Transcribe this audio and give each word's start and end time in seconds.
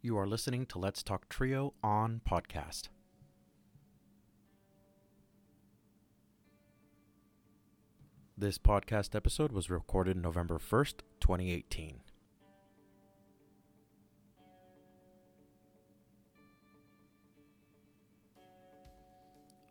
You 0.00 0.16
are 0.16 0.28
listening 0.28 0.64
to 0.66 0.78
Let's 0.78 1.02
Talk 1.02 1.28
Trio 1.28 1.74
on 1.82 2.20
podcast. 2.24 2.88
This 8.36 8.58
podcast 8.58 9.16
episode 9.16 9.50
was 9.50 9.70
recorded 9.70 10.16
November 10.16 10.58
1st, 10.58 11.00
2018. 11.18 11.98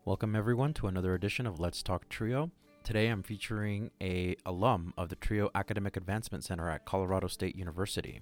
Welcome 0.04 0.36
everyone 0.36 0.74
to 0.74 0.88
another 0.88 1.14
edition 1.14 1.46
of 1.46 1.58
Let's 1.58 1.82
Talk 1.82 2.06
Trio. 2.10 2.50
Today 2.84 3.08
I'm 3.08 3.22
featuring 3.22 3.90
a 4.02 4.36
alum 4.44 4.92
of 4.98 5.08
the 5.08 5.16
Trio 5.16 5.48
Academic 5.54 5.96
Advancement 5.96 6.44
Center 6.44 6.68
at 6.68 6.84
Colorado 6.84 7.28
State 7.28 7.56
University. 7.56 8.20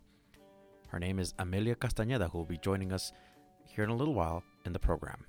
Her 0.96 1.00
name 1.00 1.18
is 1.18 1.34
Amelia 1.38 1.74
Castañeda, 1.74 2.30
who 2.30 2.38
will 2.38 2.46
be 2.46 2.56
joining 2.56 2.90
us 2.90 3.12
here 3.66 3.84
in 3.84 3.90
a 3.90 3.94
little 3.94 4.14
while 4.14 4.42
in 4.64 4.72
the 4.72 4.78
program. 4.78 5.26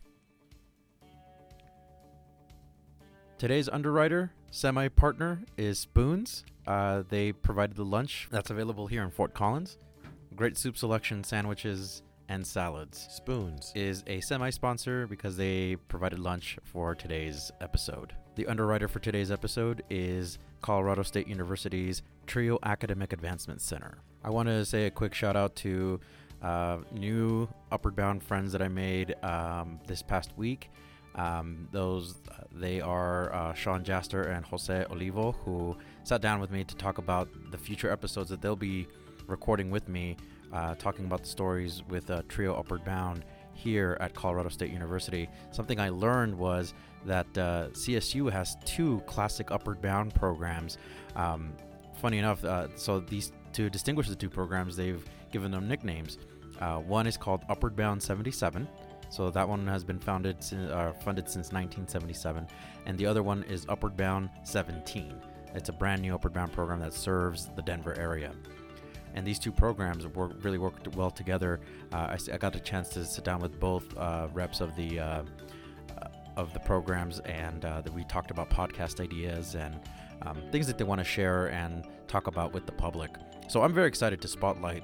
Today's 3.37 3.67
underwriter, 3.67 4.31
semi 4.49 4.87
partner, 4.87 5.41
is 5.57 5.77
Spoons. 5.77 6.45
Uh, 6.65 7.03
they 7.09 7.33
provided 7.33 7.75
the 7.75 7.83
lunch 7.83 8.29
that's 8.31 8.49
available 8.49 8.87
here 8.87 9.03
in 9.03 9.11
Fort 9.11 9.33
Collins. 9.33 9.77
Great 10.37 10.57
soup 10.57 10.77
selection, 10.77 11.21
sandwiches, 11.25 12.01
and 12.29 12.47
salads. 12.47 13.05
Spoons 13.11 13.73
is 13.75 14.05
a 14.07 14.21
semi 14.21 14.51
sponsor 14.51 15.05
because 15.05 15.35
they 15.35 15.75
provided 15.89 16.19
lunch 16.19 16.57
for 16.63 16.95
today's 16.95 17.51
episode. 17.59 18.13
The 18.35 18.47
underwriter 18.47 18.87
for 18.87 18.99
today's 18.99 19.31
episode 19.31 19.83
is 19.89 20.39
Colorado 20.61 21.03
State 21.03 21.27
University's 21.27 22.03
Trio 22.25 22.57
Academic 22.63 23.11
Advancement 23.11 23.59
Center. 23.59 23.97
I 24.27 24.29
want 24.29 24.49
to 24.49 24.65
say 24.65 24.87
a 24.87 24.91
quick 24.91 25.13
shout 25.13 25.37
out 25.37 25.55
to 25.57 26.01
uh, 26.41 26.79
new 26.91 27.47
Upward 27.71 27.95
Bound 27.95 28.21
friends 28.21 28.51
that 28.51 28.61
I 28.61 28.67
made 28.67 29.15
um, 29.23 29.79
this 29.87 30.01
past 30.01 30.33
week. 30.35 30.69
Um, 31.15 31.69
those 31.71 32.15
uh, 32.29 32.43
they 32.51 32.81
are 32.81 33.33
uh, 33.33 33.53
Sean 33.53 33.85
Jaster 33.85 34.35
and 34.35 34.45
Jose 34.45 34.85
Olivo, 34.91 35.31
who 35.31 35.77
sat 36.03 36.19
down 36.19 36.41
with 36.41 36.51
me 36.51 36.65
to 36.65 36.75
talk 36.75 36.97
about 36.97 37.29
the 37.51 37.57
future 37.57 37.89
episodes 37.89 38.29
that 38.29 38.41
they'll 38.41 38.57
be 38.57 38.85
recording 39.27 39.71
with 39.71 39.87
me, 39.87 40.17
uh, 40.51 40.75
talking 40.75 41.05
about 41.05 41.23
the 41.23 41.29
stories 41.29 41.81
with 41.87 42.11
uh, 42.11 42.21
Trio 42.27 42.53
Upward 42.53 42.83
Bound 42.83 43.23
here 43.53 43.95
at 44.01 44.13
Colorado 44.13 44.49
State 44.49 44.73
University. 44.73 45.29
Something 45.51 45.79
I 45.79 45.87
learned 45.87 46.37
was 46.37 46.73
that 47.05 47.27
uh, 47.37 47.69
CSU 47.69 48.29
has 48.29 48.57
two 48.65 49.01
classic 49.05 49.51
Upward 49.51 49.81
Bound 49.81 50.13
programs. 50.13 50.77
Um, 51.15 51.53
funny 51.97 52.17
enough, 52.17 52.43
uh, 52.43 52.67
so 52.75 52.99
these 52.99 53.31
to 53.57 53.69
distinguish 53.69 54.07
the 54.07 54.15
two 54.15 54.29
programs, 54.29 54.75
they've 54.75 55.03
given 55.31 55.51
them 55.51 55.67
nicknames. 55.67 56.17
one 56.85 57.05
is 57.07 57.17
called 57.17 57.43
Upward 57.49 57.75
Bound 57.75 58.01
77 58.01 58.67
so 59.09 59.29
that 59.31 59.47
one 59.47 59.65
has 59.67 59.83
been 59.83 59.99
founded, 59.99 60.37
uh, 60.71 60.91
funded 60.93 61.25
since 61.29 61.51
1977, 61.51 62.47
and 62.85 62.97
the 62.97 63.05
other 63.05 63.23
one 63.23 63.43
is 63.43 63.65
Upward 63.69 63.95
Bound 63.95 64.29
17. 64.43 65.13
It's 65.55 65.69
a 65.69 65.73
brand 65.73 66.01
new 66.01 66.13
Upward 66.13 66.33
Bound 66.33 66.51
program 66.51 66.79
that 66.81 66.93
serves 66.93 67.49
the 67.55 67.61
Denver 67.61 67.97
area. 67.97 68.33
And 69.13 69.25
these 69.25 69.39
two 69.39 69.51
programs 69.51 70.05
work, 70.07 70.33
really 70.43 70.57
worked 70.57 70.95
well 70.95 71.09
together. 71.09 71.59
Uh, 71.91 72.15
I, 72.15 72.17
I, 72.33 72.37
got 72.37 72.55
a 72.55 72.59
chance 72.59 72.89
to 72.89 73.05
sit 73.05 73.23
down 73.23 73.39
with 73.39 73.59
both 73.59 73.97
uh, 73.97 74.27
reps 74.33 74.61
of 74.61 74.75
the 74.75 74.99
uh, 74.99 75.23
uh, 75.97 76.07
of 76.35 76.53
the 76.53 76.59
programs, 76.59 77.19
and 77.21 77.65
uh, 77.65 77.81
we 77.95 78.03
talked 78.03 78.29
about 78.29 78.49
podcast 78.49 78.99
ideas 78.99 79.55
and 79.55 79.79
um, 80.23 80.37
things 80.51 80.67
that 80.67 80.77
they 80.77 80.83
want 80.83 80.99
to 80.99 81.05
share 81.05 81.47
and 81.47 81.85
talk 82.07 82.27
about 82.27 82.53
with 82.53 82.65
the 82.65 82.71
public. 82.73 83.09
So 83.47 83.61
I'm 83.61 83.73
very 83.73 83.87
excited 83.87 84.21
to 84.21 84.27
spotlight 84.27 84.83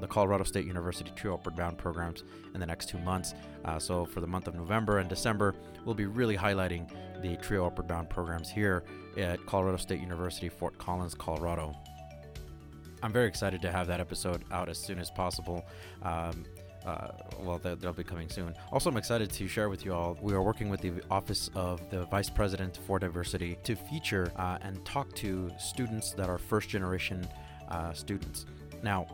the 0.00 0.06
Colorado 0.06 0.44
State 0.44 0.66
University 0.66 1.10
Trio 1.16 1.34
Upward 1.34 1.56
Bound 1.56 1.78
programs 1.78 2.24
in 2.54 2.60
the 2.60 2.66
next 2.66 2.88
two 2.88 2.98
months. 2.98 3.34
Uh, 3.64 3.78
so, 3.78 4.04
for 4.04 4.20
the 4.20 4.26
month 4.26 4.48
of 4.48 4.54
November 4.54 4.98
and 4.98 5.08
December, 5.08 5.54
we'll 5.84 5.94
be 5.94 6.06
really 6.06 6.36
highlighting 6.36 6.90
the 7.22 7.36
Trio 7.36 7.66
Upward 7.66 7.88
Bound 7.88 8.10
programs 8.10 8.50
here 8.50 8.82
at 9.16 9.44
Colorado 9.46 9.78
State 9.78 10.00
University, 10.00 10.48
Fort 10.48 10.76
Collins, 10.76 11.14
Colorado. 11.14 11.74
I'm 13.02 13.12
very 13.12 13.28
excited 13.28 13.62
to 13.62 13.72
have 13.72 13.86
that 13.86 14.00
episode 14.00 14.44
out 14.52 14.68
as 14.68 14.78
soon 14.78 14.98
as 14.98 15.10
possible. 15.10 15.64
Um, 16.02 16.44
uh, 16.84 17.08
well, 17.40 17.58
they'll 17.58 17.92
be 17.92 18.04
coming 18.04 18.28
soon. 18.28 18.54
Also, 18.72 18.90
I'm 18.90 18.96
excited 18.96 19.30
to 19.30 19.46
share 19.46 19.68
with 19.68 19.84
you 19.84 19.94
all. 19.94 20.18
We 20.20 20.34
are 20.34 20.42
working 20.42 20.68
with 20.68 20.80
the 20.80 20.92
Office 21.10 21.48
of 21.54 21.88
the 21.90 22.06
Vice 22.06 22.28
President 22.28 22.78
for 22.86 22.98
Diversity 22.98 23.56
to 23.62 23.76
feature 23.76 24.32
uh, 24.36 24.58
and 24.62 24.84
talk 24.84 25.14
to 25.16 25.50
students 25.58 26.12
that 26.12 26.28
are 26.28 26.38
first 26.38 26.68
generation 26.68 27.26
uh, 27.72 27.92
students. 27.92 28.46
Now, 28.82 29.06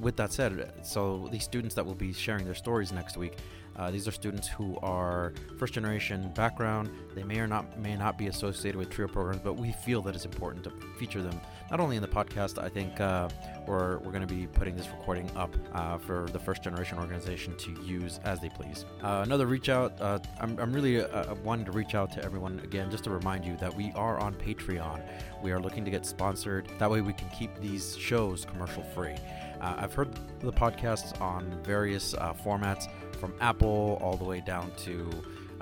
with 0.00 0.16
that 0.16 0.32
said, 0.32 0.72
so 0.82 1.28
these 1.30 1.44
students 1.44 1.74
that 1.74 1.84
will 1.84 1.94
be 1.94 2.12
sharing 2.12 2.44
their 2.44 2.54
stories 2.54 2.92
next 2.92 3.16
week, 3.16 3.34
uh, 3.76 3.90
these 3.90 4.06
are 4.08 4.12
students 4.12 4.48
who 4.48 4.78
are 4.82 5.32
first 5.58 5.74
generation 5.74 6.30
background. 6.34 6.90
They 7.14 7.22
may 7.22 7.38
or 7.38 7.46
not 7.46 7.78
may 7.78 7.96
not 7.96 8.18
be 8.18 8.26
associated 8.26 8.78
with 8.78 8.90
trio 8.90 9.08
programs, 9.08 9.42
but 9.42 9.54
we 9.54 9.72
feel 9.72 10.02
that 10.02 10.14
it's 10.14 10.24
important 10.24 10.64
to 10.64 10.72
feature 10.98 11.22
them 11.22 11.40
not 11.72 11.80
only 11.80 11.96
in 11.96 12.02
the 12.02 12.08
podcast. 12.08 12.62
I 12.62 12.68
think 12.68 13.00
uh, 13.00 13.30
we're 13.66 13.98
we're 13.98 14.12
going 14.12 14.26
to 14.26 14.32
be 14.32 14.46
putting 14.46 14.76
this 14.76 14.88
recording 14.90 15.28
up 15.34 15.56
uh, 15.72 15.96
for 15.96 16.28
the 16.30 16.38
first 16.38 16.62
generation 16.62 16.98
organization 16.98 17.56
to 17.56 17.72
use 17.82 18.20
as 18.24 18.40
they 18.40 18.50
please. 18.50 18.84
Uh, 19.02 19.22
another 19.24 19.46
reach 19.46 19.70
out. 19.70 19.98
Uh, 20.00 20.18
I'm 20.38 20.58
I'm 20.60 20.72
really 20.72 21.02
uh, 21.02 21.34
wanting 21.42 21.64
to 21.64 21.72
reach 21.72 21.94
out 21.94 22.12
to 22.12 22.22
everyone 22.22 22.60
again, 22.62 22.90
just 22.90 23.04
to 23.04 23.10
remind 23.10 23.44
you 23.46 23.56
that 23.56 23.74
we 23.74 23.90
are 23.96 24.18
on 24.20 24.34
Patreon. 24.34 25.00
We 25.42 25.50
are 25.50 25.60
looking 25.60 25.84
to 25.86 25.90
get 25.90 26.04
sponsored. 26.04 26.68
That 26.78 26.90
way, 26.90 27.00
we 27.00 27.14
can 27.14 27.30
keep 27.30 27.58
these 27.58 27.96
shows 27.96 28.44
commercial 28.44 28.82
free. 28.82 29.16
Uh, 29.62 29.76
I've 29.78 29.94
heard 29.94 30.10
the 30.40 30.52
podcasts 30.52 31.18
on 31.22 31.58
various 31.64 32.12
uh, 32.14 32.34
formats 32.34 32.86
from 33.18 33.32
Apple 33.40 33.98
all 34.02 34.18
the 34.18 34.24
way 34.24 34.42
down 34.44 34.72
to 34.84 35.08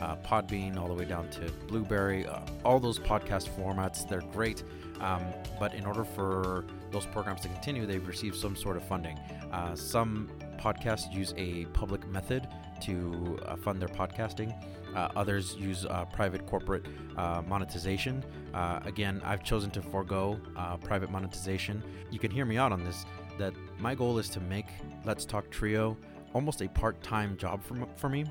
uh, 0.01 0.17
Podbean, 0.17 0.77
all 0.77 0.89
the 0.89 0.95
way 0.95 1.05
down 1.05 1.29
to 1.31 1.53
Blubrry, 1.69 2.27
uh, 2.27 2.41
all 2.65 2.81
those 2.81 2.99
podcast 2.99 3.49
formats. 3.49 4.09
They're 4.09 4.21
great. 4.33 4.63
Um, 5.01 5.23
but 5.59 5.75
in 5.75 5.87
order 5.87 6.05
for 6.05 6.65
those 6.91 7.07
programs 7.07 7.41
to 7.43 7.49
continue, 7.49 7.87
they've 7.87 8.07
received 8.07 8.37
some 8.37 8.55
sort 8.55 8.77
of 8.77 8.85
funding. 8.85 9.19
Uh, 9.51 9.75
some 9.75 10.31
podcasts 10.59 11.13
use 11.13 11.33
a 11.37 11.65
public 11.67 12.07
method 12.09 12.47
to 12.83 13.39
uh, 13.47 13.57
fund 13.57 13.81
their 13.81 13.89
podcasting. 13.89 14.55
Uh, 14.95 15.09
others 15.15 15.57
use 15.57 15.87
uh, 15.87 16.05
private 16.07 16.47
corporate 16.47 16.85
uh, 17.17 17.43
monetization. 17.47 18.25
Uh, 18.53 18.81
again, 18.85 19.23
I've 19.25 19.45
chosen 19.45 19.71
to 19.73 19.83
forego 19.83 20.41
private 20.83 21.11
monetization. 21.11 21.83
You 22.11 22.19
can 22.19 22.31
hear 22.31 22.45
me 22.45 22.59
out 22.59 22.73
on 22.73 22.85
this 22.85 23.07
that 23.39 23.55
my 23.79 23.95
goal 23.95 24.19
is 24.19 24.29
to 24.31 24.41
make 24.41 24.67
Let's 25.05 25.25
Talk 25.25 25.51
Trio 25.51 25.97
almost 26.35 26.61
a 26.61 26.69
part 26.69 27.03
time 27.03 27.37
job 27.37 27.63
for, 27.63 27.77
for 27.97 28.09
me. 28.09 28.25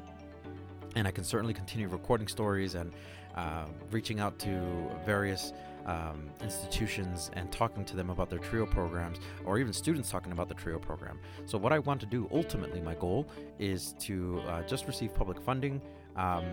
And 0.95 1.07
I 1.07 1.11
can 1.11 1.23
certainly 1.23 1.53
continue 1.53 1.87
recording 1.87 2.27
stories 2.27 2.75
and 2.75 2.91
uh, 3.35 3.65
reaching 3.91 4.19
out 4.19 4.39
to 4.39 4.59
various 5.05 5.53
um, 5.85 6.29
institutions 6.41 7.31
and 7.33 7.51
talking 7.51 7.85
to 7.85 7.95
them 7.95 8.09
about 8.09 8.29
their 8.29 8.39
trio 8.39 8.65
programs, 8.65 9.17
or 9.45 9.57
even 9.59 9.73
students 9.73 10.09
talking 10.09 10.31
about 10.31 10.47
the 10.47 10.53
trio 10.53 10.77
program. 10.77 11.19
So, 11.45 11.57
what 11.57 11.73
I 11.73 11.79
want 11.79 11.99
to 12.01 12.05
do 12.05 12.29
ultimately, 12.31 12.81
my 12.81 12.95
goal 12.95 13.27
is 13.57 13.93
to 13.99 14.41
uh, 14.47 14.63
just 14.63 14.87
receive 14.87 15.13
public 15.15 15.41
funding 15.41 15.81
um, 16.15 16.45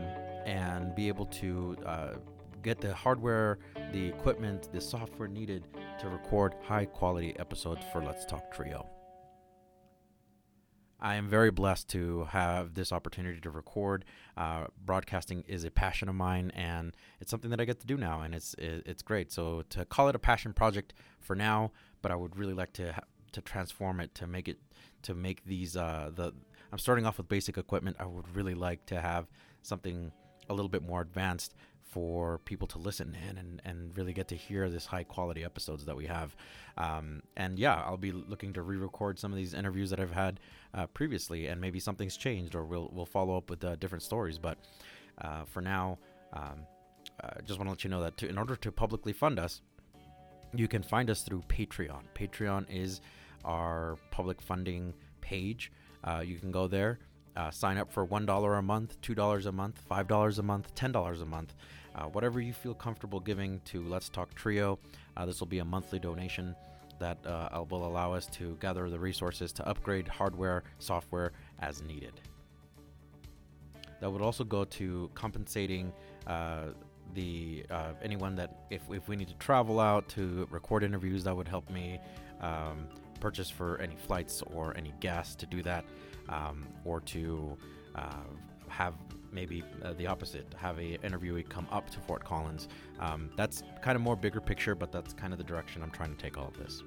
and 0.47 0.95
be 0.95 1.09
able 1.09 1.27
to 1.27 1.77
uh, 1.85 2.15
get 2.63 2.81
the 2.81 2.95
hardware, 2.95 3.59
the 3.93 4.07
equipment, 4.07 4.69
the 4.73 4.81
software 4.81 5.29
needed 5.29 5.65
to 6.01 6.09
record 6.09 6.55
high 6.63 6.85
quality 6.85 7.35
episodes 7.39 7.85
for 7.93 8.03
Let's 8.03 8.25
Talk 8.25 8.53
Trio. 8.55 8.96
I 10.99 11.17
am 11.17 11.29
very 11.29 11.51
blessed 11.51 11.89
to 11.91 12.25
have 12.31 12.75
this 12.75 12.91
opportunity 12.91 13.41
to 13.41 13.51
record. 13.51 14.05
Uh, 14.37 14.67
broadcasting 14.85 15.45
is 15.47 15.65
a 15.65 15.71
passion 15.71 16.09
of 16.09 16.15
mine, 16.15 16.51
and 16.55 16.97
it's 17.21 17.31
something 17.31 17.51
that 17.51 17.61
I 17.61 17.65
get 17.65 17.81
to 17.81 17.87
do 17.87 17.97
now, 17.97 18.23
and 18.23 18.35
it's 18.35 18.55
it's 18.59 19.03
great. 19.03 19.31
So 19.31 19.63
to 19.71 19.85
call 19.85 20.09
it 20.09 20.15
a 20.15 20.19
passion 20.19 20.53
project 20.55 20.95
for 21.21 21.37
now, 21.37 21.73
but 22.01 22.11
I 22.11 22.17
would 22.17 22.37
really 22.37 22.55
like 22.55 22.73
to 22.75 22.93
ha- 22.93 23.05
to 23.33 23.41
transform 23.43 24.01
it 24.01 24.15
to 24.15 24.27
make 24.27 24.49
it 24.49 24.59
to 25.03 25.15
make 25.15 25.45
these 25.45 25.77
uh, 25.77 26.11
the. 26.15 26.33
I'm 26.73 26.79
starting 26.79 27.07
off 27.07 27.19
with 27.19 27.29
basic 27.29 27.59
equipment. 27.59 27.97
I 28.01 28.07
would 28.07 28.35
really 28.35 28.55
like 28.55 28.87
to 28.87 29.01
have 29.01 29.27
something 29.63 30.13
a 30.49 30.55
little 30.55 30.69
bit 30.69 30.83
more 30.83 31.01
advanced 31.01 31.55
for 31.97 32.39
people 32.41 32.67
to 32.69 32.79
listen 32.79 33.17
in 33.29 33.39
and, 33.39 33.63
and 33.65 33.97
really 33.97 34.13
get 34.13 34.29
to 34.29 34.35
hear 34.35 34.69
this 34.69 34.85
high 34.85 35.05
quality 35.05 35.45
episodes 35.45 35.85
that 35.87 35.97
we 35.97 36.05
have. 36.07 36.37
Um, 36.77 37.23
and 37.37 37.59
yeah, 37.59 37.83
I'll 37.87 37.97
be 37.97 38.13
looking 38.13 38.53
to 38.55 38.63
re-record 38.63 39.19
some 39.19 39.33
of 39.33 39.39
these 39.39 39.55
interviews 39.55 39.91
that 39.91 40.01
I've 40.01 40.13
had 40.13 40.41
uh, 40.77 40.87
previously, 40.89 41.47
and 41.47 41.61
maybe 41.61 41.81
something's 41.81 42.17
changed, 42.17 42.55
or 42.55 42.65
we'll 42.65 42.91
we'll 42.93 43.07
follow 43.07 43.37
up 43.37 43.51
with 43.51 43.65
uh, 43.65 43.77
different 43.77 44.03
stories. 44.03 44.39
But 44.39 44.59
uh, 45.21 45.45
for 45.45 45.61
now, 45.61 45.99
um, 46.33 46.67
I 47.21 47.41
just 47.45 47.59
want 47.59 47.69
to 47.69 47.71
let 47.71 47.85
you 47.85 47.91
know 47.91 48.03
that 48.03 48.17
to, 48.19 48.29
in 48.29 48.39
order 48.39 48.57
to 48.57 48.71
publicly 48.71 49.13
fund 49.13 49.39
us, 49.39 49.63
you 50.55 50.69
can 50.69 50.83
find 50.83 51.11
us 51.11 51.23
through 51.23 51.43
Patreon. 51.49 52.03
Patreon 52.15 52.67
is 52.71 53.01
our 53.45 53.97
public 54.11 54.41
funding 54.41 54.93
page. 55.21 55.73
Uh, 56.05 56.23
you 56.25 56.37
can 56.37 56.51
go 56.51 56.67
there. 56.67 56.99
Uh, 57.37 57.51
sign 57.51 57.77
up 57.77 57.93
for 57.93 58.07
$1 58.07 58.59
a 58.59 58.63
month, 58.63 58.99
$2 59.03 59.47
a 59.47 59.53
month, 59.53 59.83
$5 59.91 60.39
a 60.39 60.43
month, 60.43 60.75
$10 60.75 61.23
a 61.23 61.25
month, 61.27 61.55
uh, 61.95 62.05
whatever 62.05 62.41
you 62.41 62.55
feel 62.55 62.73
comfortable 62.73 63.21
giving 63.21 63.61
to 63.67 63.83
Let's 63.83 64.09
Talk 64.09 64.35
Trio. 64.35 64.79
Uh, 65.19 65.27
this 65.27 65.39
will 65.39 65.47
be 65.47 65.59
a 65.59 65.65
monthly 65.65 65.99
donation. 65.99 66.57
That 66.99 67.19
uh, 67.27 67.65
will 67.69 67.87
allow 67.87 68.13
us 68.13 68.27
to 68.27 68.57
gather 68.61 68.89
the 68.89 68.99
resources 68.99 69.53
to 69.53 69.69
upgrade 69.69 70.09
hardware, 70.09 70.65
software 70.79 71.33
as 71.61 71.83
needed. 71.83 72.21
That 74.01 74.11
would 74.11 74.23
also 74.23 74.45
go 74.45 74.65
to 74.65 75.11
compensating 75.15 75.93
uh, 76.27 76.67
the 77.15 77.65
uh, 77.71 77.93
anyone 78.03 78.35
that 78.37 78.67
if, 78.71 78.83
if 78.91 79.09
we 79.09 79.17
need 79.17 79.29
to 79.29 79.35
travel 79.35 79.81
out 79.81 80.09
to 80.11 80.47
record 80.51 80.83
interviews, 80.83 81.25
that 81.25 81.35
would 81.35 81.49
help 81.49 81.71
me 81.71 81.99
um, 82.41 82.89
purchase 83.21 83.49
for 83.49 83.81
any 83.81 83.97
flights 83.97 84.43
or 84.53 84.77
any 84.77 84.93
gas 85.01 85.35
to 85.37 85.47
do 85.47 85.63
that, 85.63 85.85
um, 86.29 86.67
or 86.85 87.01
to 87.01 87.57
uh, 87.95 88.25
have 88.69 88.95
maybe 89.37 89.63
uh, 89.85 89.93
the 90.01 90.07
opposite, 90.07 90.47
have 90.57 90.77
a 90.79 90.89
interviewee 91.07 91.47
come 91.57 91.69
up 91.71 91.87
to 91.91 91.99
Fort 92.07 92.25
Collins. 92.25 92.63
Um, 92.99 93.31
that's 93.37 93.63
kind 93.83 93.95
of 93.95 94.03
more 94.03 94.17
bigger 94.17 94.41
picture, 94.41 94.75
but 94.75 94.91
that's 94.91 95.13
kind 95.13 95.33
of 95.35 95.39
the 95.39 95.49
direction 95.53 95.83
I'm 95.85 95.95
trying 96.01 96.13
to 96.17 96.21
take 96.25 96.35
all 96.39 96.49
of 96.49 96.57
this. 96.63 96.83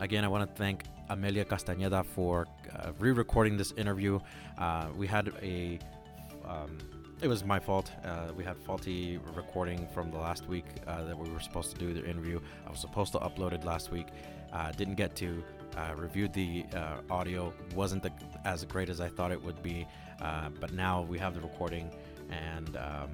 Again, 0.00 0.24
I 0.24 0.28
want 0.28 0.42
to 0.48 0.56
thank 0.56 0.84
Amelia 1.10 1.44
Castañeda 1.44 2.06
for 2.06 2.46
uh, 2.74 2.92
re-recording 2.98 3.58
this 3.58 3.72
interview. 3.82 4.18
Uh, 4.56 4.86
we 4.96 5.06
had 5.06 5.26
a 5.42 5.78
um, 6.52 6.78
it 7.22 7.28
was 7.28 7.44
my 7.44 7.60
fault. 7.60 7.92
Uh, 8.02 8.32
we 8.34 8.42
had 8.42 8.56
faulty 8.56 9.20
recording 9.34 9.86
from 9.92 10.10
the 10.10 10.16
last 10.16 10.48
week 10.48 10.64
uh, 10.86 11.04
that 11.04 11.18
we 11.18 11.28
were 11.28 11.40
supposed 11.40 11.70
to 11.72 11.78
do 11.78 11.92
the 11.92 12.02
interview. 12.08 12.40
I 12.66 12.70
was 12.70 12.80
supposed 12.80 13.12
to 13.12 13.18
upload 13.18 13.52
it 13.52 13.62
last 13.62 13.92
week. 13.92 14.06
Uh, 14.54 14.72
didn't 14.72 14.94
get 14.94 15.14
to. 15.16 15.44
Uh, 15.76 15.94
reviewed 15.96 16.32
the 16.32 16.64
uh, 16.74 16.96
audio. 17.10 17.52
wasn't 17.74 18.02
the, 18.02 18.12
as 18.44 18.64
great 18.64 18.88
as 18.88 19.00
I 19.00 19.08
thought 19.08 19.30
it 19.30 19.42
would 19.42 19.62
be, 19.62 19.86
uh, 20.20 20.48
but 20.60 20.72
now 20.72 21.02
we 21.02 21.18
have 21.18 21.34
the 21.34 21.40
recording 21.40 21.90
and 22.28 22.76
um, 22.76 23.10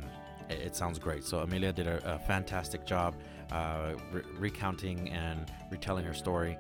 it, 0.48 0.58
it, 0.58 0.76
sounds 0.76 0.98
great. 0.98 1.22
So 1.24 1.40
Amelia 1.40 1.72
did 1.72 1.86
a, 1.86 2.14
a 2.14 2.18
fantastic 2.18 2.86
job 2.86 3.14
re- 4.12 4.22
recounting 4.38 5.10
and 5.10 5.50
retelling 5.70 6.04
her 6.04 6.14
story. 6.14 6.56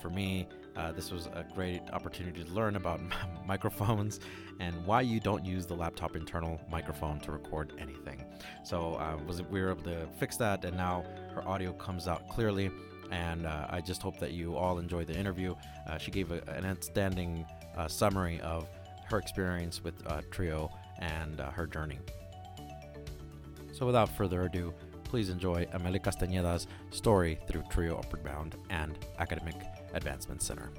for 0.00 0.08
me, 0.08 0.48
uh, 0.76 0.92
this 0.92 1.10
was 1.10 1.26
a 1.26 1.44
great 1.54 1.80
opportunity 1.92 2.44
to 2.44 2.52
learn 2.52 2.76
about 2.76 3.00
microphones 3.46 4.20
and 4.60 4.74
why 4.84 5.00
you 5.00 5.20
don't 5.20 5.44
use 5.44 5.66
the 5.66 5.74
laptop 5.74 6.16
internal 6.16 6.60
microphone 6.70 7.18
to 7.20 7.32
record 7.32 7.72
anything. 7.78 8.24
So 8.62 8.94
uh, 8.94 9.18
was 9.26 9.42
we 9.42 9.60
were 9.60 9.70
able 9.70 9.82
to 9.84 10.06
fix 10.18 10.36
that, 10.36 10.64
and 10.64 10.76
now 10.76 11.04
her 11.34 11.46
audio 11.48 11.72
comes 11.72 12.08
out 12.08 12.28
clearly. 12.28 12.70
And 13.10 13.46
uh, 13.46 13.66
I 13.70 13.80
just 13.80 14.02
hope 14.02 14.18
that 14.18 14.32
you 14.32 14.56
all 14.56 14.78
enjoy 14.78 15.04
the 15.04 15.14
interview. 15.14 15.54
Uh, 15.88 15.98
she 15.98 16.10
gave 16.10 16.30
a, 16.32 16.42
an 16.50 16.64
outstanding 16.66 17.44
uh, 17.76 17.88
summary 17.88 18.40
of 18.40 18.68
her 19.10 19.18
experience 19.18 19.82
with 19.82 19.94
uh, 20.06 20.22
Trio 20.30 20.70
and 20.98 21.38
her 21.40 21.66
journey. 21.66 21.98
So 23.72 23.86
without 23.86 24.08
further 24.08 24.44
ado, 24.44 24.72
please 25.04 25.28
enjoy 25.28 25.66
Amelia 25.72 26.00
Castañeda's 26.00 26.66
story 26.90 27.38
through 27.46 27.62
Trio 27.70 27.98
Upward 27.98 28.24
Bound 28.24 28.56
and 28.70 28.98
Academic 29.18 29.54
Advancement 29.94 30.42
Center. 30.42 30.70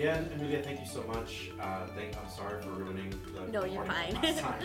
Again, 0.00 0.30
Amelia, 0.34 0.62
thank 0.62 0.80
you 0.80 0.86
so 0.86 1.02
much. 1.02 1.50
Uh, 1.60 1.86
thank, 1.94 2.16
I'm 2.16 2.30
sorry 2.30 2.62
for 2.62 2.70
ruining 2.70 3.12
the 3.34 3.52
no, 3.52 3.64
you're 3.64 3.84
fine. 3.84 4.14
last 4.14 4.38
time. 4.48 4.62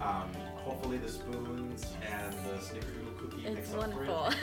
Um, 0.00 0.28
hopefully, 0.56 0.98
the 0.98 1.08
spoons 1.08 1.92
and 2.10 2.34
the 2.44 2.58
snickerdoodle 2.58 3.16
cookie 3.16 3.46
it's 3.46 3.70
wonderful. 3.70 4.30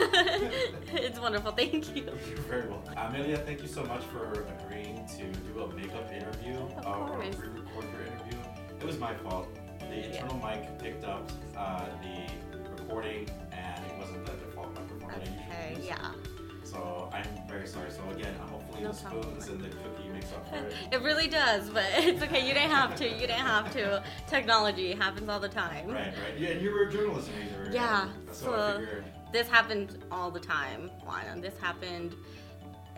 it's 0.94 1.20
wonderful. 1.20 1.52
Thank 1.52 1.94
you. 1.94 2.04
You're 2.04 2.38
very 2.48 2.68
welcome. 2.68 2.94
Amelia, 2.96 3.38
thank 3.38 3.60
you 3.60 3.68
so 3.68 3.84
much 3.84 4.04
for 4.04 4.46
agreeing 4.62 5.06
to 5.18 5.24
do 5.52 5.60
a 5.60 5.74
makeup 5.74 6.10
interview 6.10 6.56
of 6.78 6.86
uh, 6.86 7.12
or 7.12 7.18
re-record 7.18 7.84
your 7.92 8.06
interview. 8.06 8.38
It 8.80 8.86
was 8.86 8.98
my 8.98 9.14
fault. 9.16 9.48
The 9.80 10.06
internal 10.06 10.36
mic 10.38 10.78
picked 10.78 11.04
up 11.04 11.30
uh, 11.54 11.84
the 12.00 12.70
recording, 12.70 13.28
and 13.52 13.84
it 13.84 13.98
wasn't 13.98 14.24
the 14.24 14.32
default 14.32 14.74
microphone 14.74 15.10
okay, 15.10 15.20
that 15.20 15.52
I 15.52 15.68
usually 15.68 15.82
use. 15.82 15.88
yeah. 15.88 16.31
So 16.72 17.10
I'm 17.12 17.26
very 17.48 17.66
sorry. 17.66 17.90
So 17.90 18.00
again, 18.10 18.34
hopefully 18.50 18.82
no 18.82 18.88
the 18.88 18.94
spoons 18.94 19.48
and 19.48 19.60
the 19.60 19.68
cookie 19.68 20.08
makes 20.12 20.32
up 20.32 20.48
for 20.48 20.56
it. 20.56 20.74
it 20.92 21.02
really 21.02 21.28
does, 21.28 21.68
but 21.68 21.84
it's 21.96 22.22
okay. 22.22 22.46
You 22.46 22.54
didn't 22.54 22.70
have 22.70 22.96
to. 22.96 23.04
You 23.04 23.26
didn't 23.26 23.46
have 23.46 23.72
to. 23.74 24.02
Technology 24.26 24.92
happens 24.92 25.28
all 25.28 25.40
the 25.40 25.48
time. 25.48 25.88
Right, 25.88 26.06
right. 26.06 26.38
Yeah, 26.38 26.50
and 26.50 26.62
you 26.62 26.70
were 26.72 26.88
a 26.88 26.92
journalist 26.92 27.28
major. 27.38 27.70
Yeah. 27.70 28.08
So 28.32 28.86
this 29.32 29.48
happens 29.48 29.98
all 30.10 30.30
the 30.30 30.40
time, 30.40 30.90
Juana. 31.04 31.40
This 31.40 31.58
happened 31.58 32.14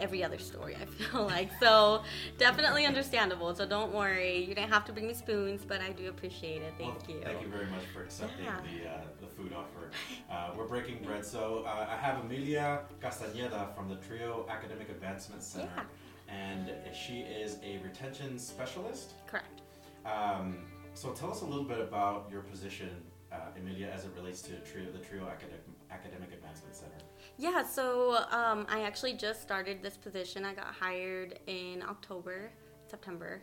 every 0.00 0.24
other 0.24 0.38
story, 0.38 0.76
I 0.80 0.84
feel 0.84 1.26
like. 1.26 1.50
So 1.60 2.02
definitely 2.38 2.86
understandable. 2.86 3.54
So 3.54 3.66
don't 3.66 3.92
worry. 3.92 4.38
You 4.38 4.54
didn't 4.54 4.70
have 4.70 4.84
to 4.86 4.92
bring 4.92 5.06
me 5.06 5.14
spoons, 5.14 5.62
but 5.66 5.80
I 5.80 5.90
do 5.90 6.08
appreciate 6.08 6.62
it. 6.62 6.74
Thank 6.78 7.08
well, 7.08 7.16
you. 7.16 7.22
Thank 7.24 7.42
you 7.42 7.48
very 7.48 7.66
much 7.66 7.84
for 7.92 8.02
accepting 8.02 8.44
yeah. 8.44 8.56
the, 8.82 8.90
uh, 8.90 9.00
the 9.20 9.23
food 9.36 9.52
offer. 9.52 9.90
Uh, 10.30 10.50
we're 10.56 10.66
breaking 10.66 11.02
bread. 11.02 11.24
So 11.24 11.64
uh, 11.66 11.86
I 11.88 11.96
have 11.96 12.24
Amelia 12.24 12.80
Castañeda 13.02 13.74
from 13.74 13.88
the 13.88 13.96
Trio 13.96 14.46
Academic 14.48 14.88
Advancement 14.88 15.42
Center. 15.42 15.68
Yeah. 15.76 16.34
And 16.34 16.72
she 16.94 17.20
is 17.20 17.58
a 17.62 17.78
retention 17.78 18.38
specialist. 18.38 19.12
Correct. 19.26 19.60
Um, 20.06 20.58
so 20.94 21.10
tell 21.12 21.30
us 21.30 21.42
a 21.42 21.44
little 21.44 21.64
bit 21.64 21.80
about 21.80 22.28
your 22.30 22.42
position, 22.42 22.90
uh, 23.32 23.36
Emilia, 23.58 23.90
as 23.94 24.04
it 24.04 24.12
relates 24.16 24.40
to 24.42 24.52
Trio, 24.60 24.90
the 24.90 24.98
Trio 24.98 25.26
Academic, 25.28 25.60
Academic 25.90 26.32
Advancement 26.32 26.74
Center. 26.74 26.96
Yeah, 27.36 27.64
so 27.64 28.24
um, 28.30 28.66
I 28.68 28.82
actually 28.82 29.14
just 29.14 29.42
started 29.42 29.82
this 29.82 29.96
position. 29.96 30.44
I 30.44 30.54
got 30.54 30.66
hired 30.66 31.40
in 31.46 31.82
October, 31.82 32.50
September, 32.88 33.42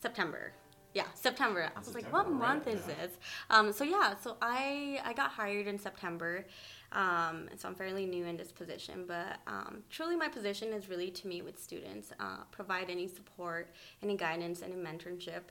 September. 0.00 0.52
Yeah, 0.96 1.04
September. 1.12 1.60
I 1.60 1.78
was 1.78 1.88
September, 1.88 2.08
like, 2.08 2.12
what 2.14 2.26
right, 2.32 2.48
month 2.48 2.66
is 2.68 2.80
yeah. 2.88 2.94
this? 2.94 3.12
Um, 3.50 3.70
so 3.70 3.84
yeah, 3.84 4.14
so 4.24 4.38
I 4.40 4.98
I 5.04 5.12
got 5.12 5.30
hired 5.30 5.66
in 5.66 5.78
September. 5.78 6.46
Um, 6.92 7.50
so 7.58 7.68
I'm 7.68 7.74
fairly 7.74 8.06
new 8.06 8.24
in 8.24 8.36
this 8.38 8.50
position, 8.50 9.04
but 9.06 9.38
um, 9.46 9.82
truly 9.90 10.16
my 10.16 10.28
position 10.28 10.72
is 10.72 10.88
really 10.88 11.10
to 11.10 11.28
meet 11.28 11.44
with 11.44 11.58
students, 11.62 12.12
uh, 12.18 12.44
provide 12.50 12.88
any 12.88 13.08
support, 13.08 13.74
any 14.02 14.16
guidance, 14.16 14.62
any 14.62 14.76
mentorship, 14.76 15.42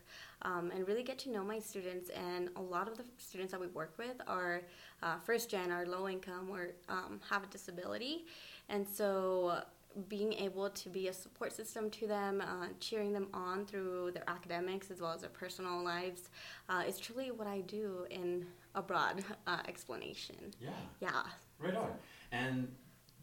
um, 0.42 0.72
and 0.74 0.88
really 0.88 1.04
get 1.04 1.20
to 1.20 1.30
know 1.30 1.44
my 1.44 1.60
students. 1.60 2.10
And 2.10 2.50
a 2.56 2.62
lot 2.62 2.88
of 2.88 2.98
the 2.98 3.04
students 3.18 3.52
that 3.52 3.62
we 3.62 3.68
work 3.68 3.94
with 4.00 4.18
are 4.28 4.64
uh, 5.04 5.18
first 5.24 5.52
gen, 5.52 5.72
are 5.72 5.86
low 5.86 6.10
income, 6.10 6.48
or 6.50 6.72
um, 6.90 7.20
have 7.30 7.44
a 7.44 7.48
disability, 7.48 8.26
and 8.70 8.88
so 8.88 9.62
being 10.10 10.34
able 10.34 10.70
to 10.70 10.90
be 10.90 11.08
a 11.08 11.14
support 11.14 11.54
system 11.54 11.90
to 11.90 12.08
them, 12.08 12.42
uh, 12.42 12.68
cheering 12.80 13.14
them 13.14 13.28
on 13.34 13.66
through 13.66 14.12
their 14.14 14.24
academics 14.28 14.92
as 14.92 15.02
well 15.02 15.12
as 15.12 15.22
their 15.22 15.30
personal 15.30 15.84
lives, 15.84 16.30
uh, 16.70 16.84
is 16.88 17.00
truly 17.00 17.32
what 17.32 17.48
I 17.48 17.62
do 17.62 18.06
in 18.10 18.46
a 18.76 18.82
broad 18.82 19.24
uh, 19.48 19.60
explanation. 19.68 20.54
Yeah. 20.60 20.70
Yeah. 21.00 21.24
Right 21.60 21.76
on. 21.76 21.92
And 22.32 22.68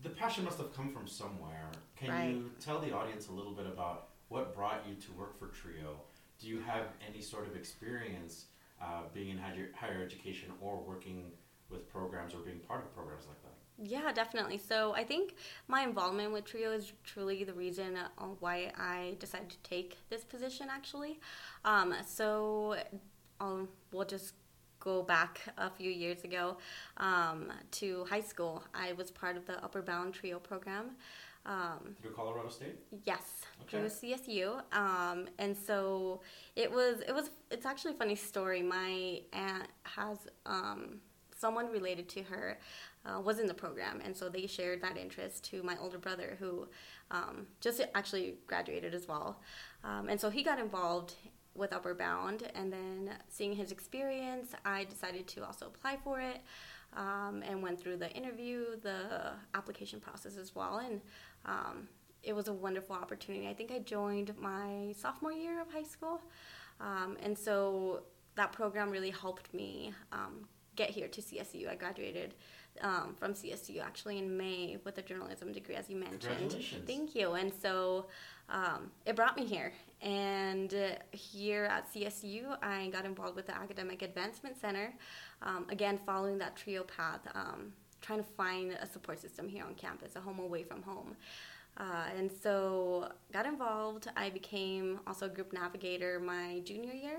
the 0.03 0.09
passion 0.09 0.45
must 0.45 0.59
have 0.59 0.75
come 0.75 0.93
from 0.93 1.07
somewhere. 1.07 1.71
Can 1.97 2.11
right. 2.11 2.31
you 2.31 2.51
tell 2.61 2.81
the 2.81 2.93
audience 2.93 3.29
a 3.29 3.33
little 3.33 3.53
bit 3.53 3.67
about 3.67 4.09
what 4.29 4.55
brought 4.55 4.85
you 4.89 4.95
to 4.95 5.13
work 5.13 5.39
for 5.39 5.49
Trio? 5.49 6.01
Do 6.41 6.49
you 6.49 6.61
have 6.61 6.87
any 7.07 7.21
sort 7.21 7.47
of 7.47 7.55
experience 7.55 8.47
uh, 8.81 9.03
being 9.15 9.29
in 9.29 9.39
higher, 9.39 9.71
higher 9.77 10.03
education 10.03 10.51
or 10.61 10.83
working 10.83 11.31
with 11.71 11.89
programs 11.89 12.35
or 12.35 12.39
being 12.39 12.59
part 12.61 12.83
of 12.83 12.95
programs 12.95 13.27
like 13.29 13.41
that? 13.43 13.52
Yeah, 13.79 14.13
definitely. 14.13 14.59
So 14.59 14.95
I 14.95 15.05
think 15.05 15.35
my 15.67 15.83
involvement 15.83 16.33
with 16.33 16.45
Trio 16.45 16.73
is 16.73 16.93
truly 17.05 17.45
the 17.45 17.55
reason 17.55 17.97
uh, 17.97 18.25
why 18.41 18.73
I 18.79 19.17
decided 19.19 19.51
to 19.51 19.59
take 19.59 19.99
this 20.09 20.25
position, 20.25 20.69
actually. 20.71 21.21
Um, 21.65 21.95
so 22.07 22.77
um, 23.41 23.69
we'll 23.93 24.05
just 24.05 24.35
go 24.79 25.03
back 25.03 25.41
a 25.59 25.71
few 25.71 25.91
years 25.91 26.25
ago 26.25 26.59
um, 26.97 27.53
to 27.73 28.05
high 28.09 28.21
school. 28.21 28.63
I 28.75 28.93
was 28.93 29.11
part 29.11 29.37
of 29.37 29.47
the 29.47 29.63
Upward 29.65 29.87
Bound 29.87 30.15
Trio 30.15 30.39
program. 30.39 30.93
Um, 31.45 31.97
through 32.01 32.13
Colorado 32.13 32.49
State. 32.49 32.79
Yes, 33.05 33.43
okay. 33.63 33.79
through 33.79 33.89
CSU, 33.89 34.63
um, 34.73 35.27
and 35.41 35.57
so 35.57 36.21
it 36.55 36.71
was. 36.71 37.01
It 37.01 37.13
was. 37.13 37.31
It's 37.51 37.67
actually 37.67 37.95
a 37.95 37.97
funny 37.97 38.15
story. 38.15 38.63
My 38.63 39.23
aunt 39.33 39.67
has 39.83 40.19
um, 40.47 41.01
someone 41.37 41.69
related 41.73 42.09
to 42.11 42.23
her 42.23 42.59
uh, 43.05 43.21
was 43.21 43.39
in 43.39 43.47
the 43.47 43.55
program, 43.55 44.01
and 44.05 44.17
so 44.17 44.29
they 44.29 44.47
shared 44.47 44.81
that 44.83 44.97
interest 44.97 45.45
to 45.51 45.63
my 45.63 45.77
older 45.81 45.99
brother, 45.99 46.37
who 46.39 46.69
um, 47.11 47.47
just 47.61 47.81
actually 47.95 48.37
graduated 48.47 48.95
as 48.95 49.09
well. 49.09 49.41
Um, 49.85 50.09
and 50.09 50.21
so 50.21 50.31
he 50.31 50.43
got 50.43 50.59
involved 50.59 51.15
with 51.55 51.73
Upward 51.73 51.99
Bound, 51.99 52.51
and 52.55 52.73
then 52.73 53.11
seeing 53.29 53.55
his 53.55 53.73
experience, 53.73 54.53
I 54.65 54.85
decided 54.85 55.27
to 55.29 55.45
also 55.45 55.67
apply 55.67 55.99
for 56.03 56.21
it. 56.21 56.41
Um, 56.95 57.43
and 57.49 57.63
went 57.63 57.81
through 57.81 57.97
the 57.97 58.11
interview, 58.11 58.77
the 58.83 59.33
application 59.55 59.99
process 59.99 60.37
as 60.37 60.55
well, 60.55 60.77
and 60.77 61.01
um, 61.47 61.89
it 62.23 62.35
was 62.35 62.49
a 62.49 62.53
wonderful 62.53 62.95
opportunity. 62.95 63.49
I 63.49 63.55
think 63.55 63.73
I 63.73 63.79
joined 63.79 64.35
my 64.39 64.93
sophomore 64.95 65.33
year 65.33 65.59
of 65.59 65.73
high 65.73 65.85
school, 65.85 66.21
um, 66.83 67.17
and 67.23 67.39
so 67.39 68.03
that 68.35 68.53
program 68.53 68.91
really 68.91 69.09
helped 69.09 69.55
me 69.55 69.93
um, 70.13 70.47
get 70.77 70.91
here 70.91 71.09
to 71.09 71.21
CSU. 71.21 71.69
I 71.69 71.75
graduated 71.75 72.35
um, 72.81 73.15
from 73.19 73.35
CSU 73.35 73.83
actually 73.83 74.19
in 74.19 74.37
May 74.37 74.79
with 74.85 74.99
a 74.99 75.03
journalism 75.03 75.53
degree, 75.53 75.75
as 75.75 75.91
you 75.91 75.97
mentioned. 75.97 76.53
Thank 76.87 77.15
you. 77.15 77.33
And 77.33 77.53
so 77.53 78.07
um, 78.49 78.91
it 79.07 79.15
brought 79.17 79.37
me 79.37 79.45
here. 79.45 79.73
And 80.01 80.75
uh, 80.75 81.17
here 81.17 81.65
at 81.65 81.93
CSU, 81.93 82.57
I 82.63 82.89
got 82.89 83.05
involved 83.05 83.37
with 83.37 83.47
the 83.47 83.55
Academic 83.55 84.03
Advancement 84.03 84.61
Center. 84.61 84.93
Um, 85.43 85.67
again, 85.71 85.99
following 86.05 86.39
that 86.39 86.57
trio 86.57 86.85
path, 86.85 87.21
um, 87.35 87.73
trying 88.01 88.19
to 88.19 88.29
find 88.37 88.73
a 88.73 88.87
support 88.87 89.21
system 89.21 89.49
here 89.49 89.65
on 89.65 89.75
campus, 89.75 90.17
a 90.17 90.21
home 90.21 90.41
away 90.41 90.65
from 90.65 90.83
home. 90.83 91.17
Uh, 91.77 92.05
and 92.17 92.31
so 92.31 93.11
got 93.33 93.47
involved. 93.47 94.09
I 94.17 94.31
became 94.31 95.01
also 95.07 95.27
a 95.27 95.29
group 95.29 95.53
navigator 95.53 96.21
my 96.21 96.61
junior 96.65 96.93
year. 96.93 97.19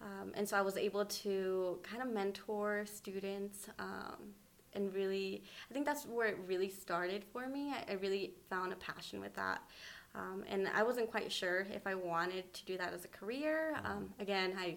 Um, 0.00 0.32
and 0.34 0.48
so 0.48 0.56
I 0.56 0.62
was 0.62 0.76
able 0.76 1.04
to 1.04 1.78
kind 1.82 2.02
of 2.02 2.08
mentor 2.08 2.84
students 2.86 3.68
um, 3.78 4.34
and 4.76 4.94
really, 4.94 5.42
I 5.70 5.74
think 5.74 5.86
that's 5.86 6.06
where 6.06 6.28
it 6.28 6.38
really 6.46 6.68
started 6.68 7.24
for 7.32 7.48
me. 7.48 7.72
I, 7.72 7.92
I 7.92 7.94
really 7.94 8.34
found 8.48 8.72
a 8.72 8.76
passion 8.76 9.20
with 9.20 9.34
that. 9.34 9.62
Um, 10.14 10.44
and 10.48 10.68
I 10.74 10.82
wasn't 10.82 11.10
quite 11.10 11.30
sure 11.30 11.66
if 11.72 11.86
I 11.86 11.94
wanted 11.94 12.52
to 12.54 12.64
do 12.64 12.78
that 12.78 12.92
as 12.94 13.04
a 13.04 13.08
career. 13.08 13.74
Um, 13.84 14.10
again, 14.18 14.54
I, 14.58 14.76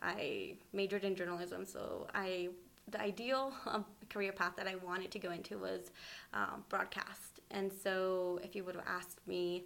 I 0.00 0.54
majored 0.72 1.04
in 1.04 1.14
journalism, 1.14 1.64
so 1.66 2.06
I 2.14 2.48
the 2.88 3.00
ideal 3.00 3.52
um, 3.66 3.84
career 4.10 4.32
path 4.32 4.54
that 4.56 4.66
I 4.66 4.74
wanted 4.74 5.12
to 5.12 5.18
go 5.18 5.30
into 5.30 5.58
was 5.58 5.92
um, 6.34 6.64
broadcast. 6.68 7.40
And 7.52 7.70
so, 7.72 8.40
if 8.42 8.56
you 8.56 8.64
would 8.64 8.74
have 8.74 8.84
asked 8.86 9.20
me 9.26 9.64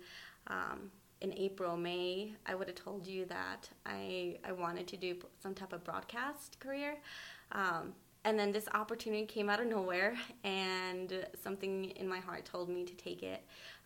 um, 0.49 0.91
in 1.23 1.33
April, 1.33 1.77
May, 1.77 2.33
I 2.45 2.55
would 2.55 2.69
have 2.69 2.77
told 2.77 3.07
you 3.07 3.25
that 3.27 3.69
I 3.87 4.39
I 4.45 4.53
wanted 4.53 4.87
to 4.89 4.97
do 4.97 5.17
some 5.43 5.55
type 5.55 5.73
of 5.73 5.83
broadcast 5.83 6.61
career. 6.61 6.99
And 8.27 8.37
then 8.37 8.51
this 8.51 8.69
opportunity 8.75 9.25
came 9.25 9.49
out 9.49 9.61
of 9.61 9.69
nowhere, 9.69 10.17
and 10.43 11.25
something 11.41 11.85
in 11.91 12.09
my 12.09 12.19
heart 12.19 12.45
told 12.45 12.69
me 12.69 12.85
to 12.85 12.95
take 12.97 13.23
it. 13.23 13.45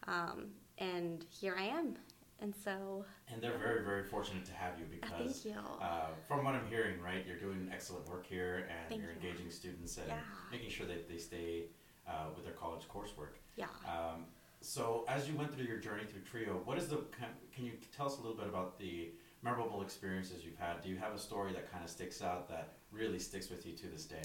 Um, 0.09 0.47
and 0.79 1.27
here 1.29 1.55
I 1.59 1.65
am. 1.65 1.97
And 2.41 2.55
so, 2.65 3.05
And 3.31 3.43
they're 3.43 3.59
very, 3.59 3.85
very 3.85 4.03
fortunate 4.03 4.47
to 4.47 4.55
have 4.55 4.79
you 4.79 4.87
because, 4.91 5.43
thank 5.43 5.45
you. 5.45 5.61
uh, 5.83 6.07
from 6.27 6.43
what 6.43 6.55
I'm 6.55 6.67
hearing, 6.69 6.99
right, 7.03 7.23
you're 7.27 7.37
doing 7.37 7.69
excellent 7.71 8.09
work 8.09 8.25
here 8.27 8.67
and 8.71 8.89
Thank 8.89 9.03
you're 9.03 9.11
you. 9.11 9.17
engaging 9.29 9.51
students 9.51 9.99
and 9.99 10.09
Yeah. 10.09 10.21
making 10.51 10.71
sure 10.71 10.87
that 10.87 11.07
they 11.07 11.19
stay 11.19 11.65
uh, 12.09 12.29
with 12.35 12.45
their 12.47 12.55
college 12.55 12.89
coursework. 12.89 13.35
yeah. 13.57 13.67
Um, 13.87 14.25
so, 14.63 15.05
as 15.07 15.29
you 15.29 15.37
went 15.37 15.55
through 15.55 15.67
your 15.67 15.77
journey 15.79 16.05
through 16.05 16.23
Trio, 16.23 16.63
what 16.65 16.77
is 16.79 16.89
the 16.89 16.97
kind- 17.19 17.35
can 17.55 17.67
you 17.67 17.73
tell 17.95 18.07
us 18.07 18.17
a 18.17 18.23
little 18.23 18.37
bit 18.37 18.47
about 18.47 18.79
the 18.79 19.11
memorable 19.43 19.83
experiences 19.83 20.45
you've 20.45 20.59
had? 20.59 20.83
Do 20.83 20.89
you 20.89 20.97
have 20.97 21.15
a 21.15 21.19
story 21.19 21.53
that 21.53 21.71
kind 21.71 21.85
of 21.85 21.91
sticks 21.91 22.23
out 22.23 22.49
that 22.49 22.75
really 22.93 23.19
sticks 23.19 23.51
with 23.51 23.67
you 23.67 23.73
to 23.75 23.87
this 23.87 24.05
day? 24.05 24.23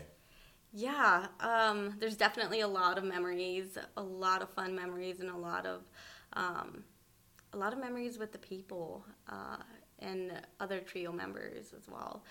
Yeah, 0.74 1.28
um, 1.40 1.96
there's 2.00 2.18
definitely 2.18 2.60
a 2.62 2.68
lot 2.68 2.98
of 2.98 3.04
memories, 3.04 3.78
a 3.96 4.04
lot 4.04 4.42
of 4.42 4.50
fun 4.50 4.76
memories, 4.76 5.22
and 5.22 5.30
a 5.30 5.38
lot 5.38 5.66
of 5.66 5.84
um, 6.34 6.84
a 7.54 7.58
lot 7.58 7.72
of 7.72 7.80
memories 7.80 8.18
with 8.18 8.34
the 8.34 8.38
people 8.38 9.06
uh, 9.30 9.58
and 10.00 10.34
other 10.60 10.80
trio 10.80 11.12
members 11.12 11.74
as 11.74 11.88
well. 11.90 12.24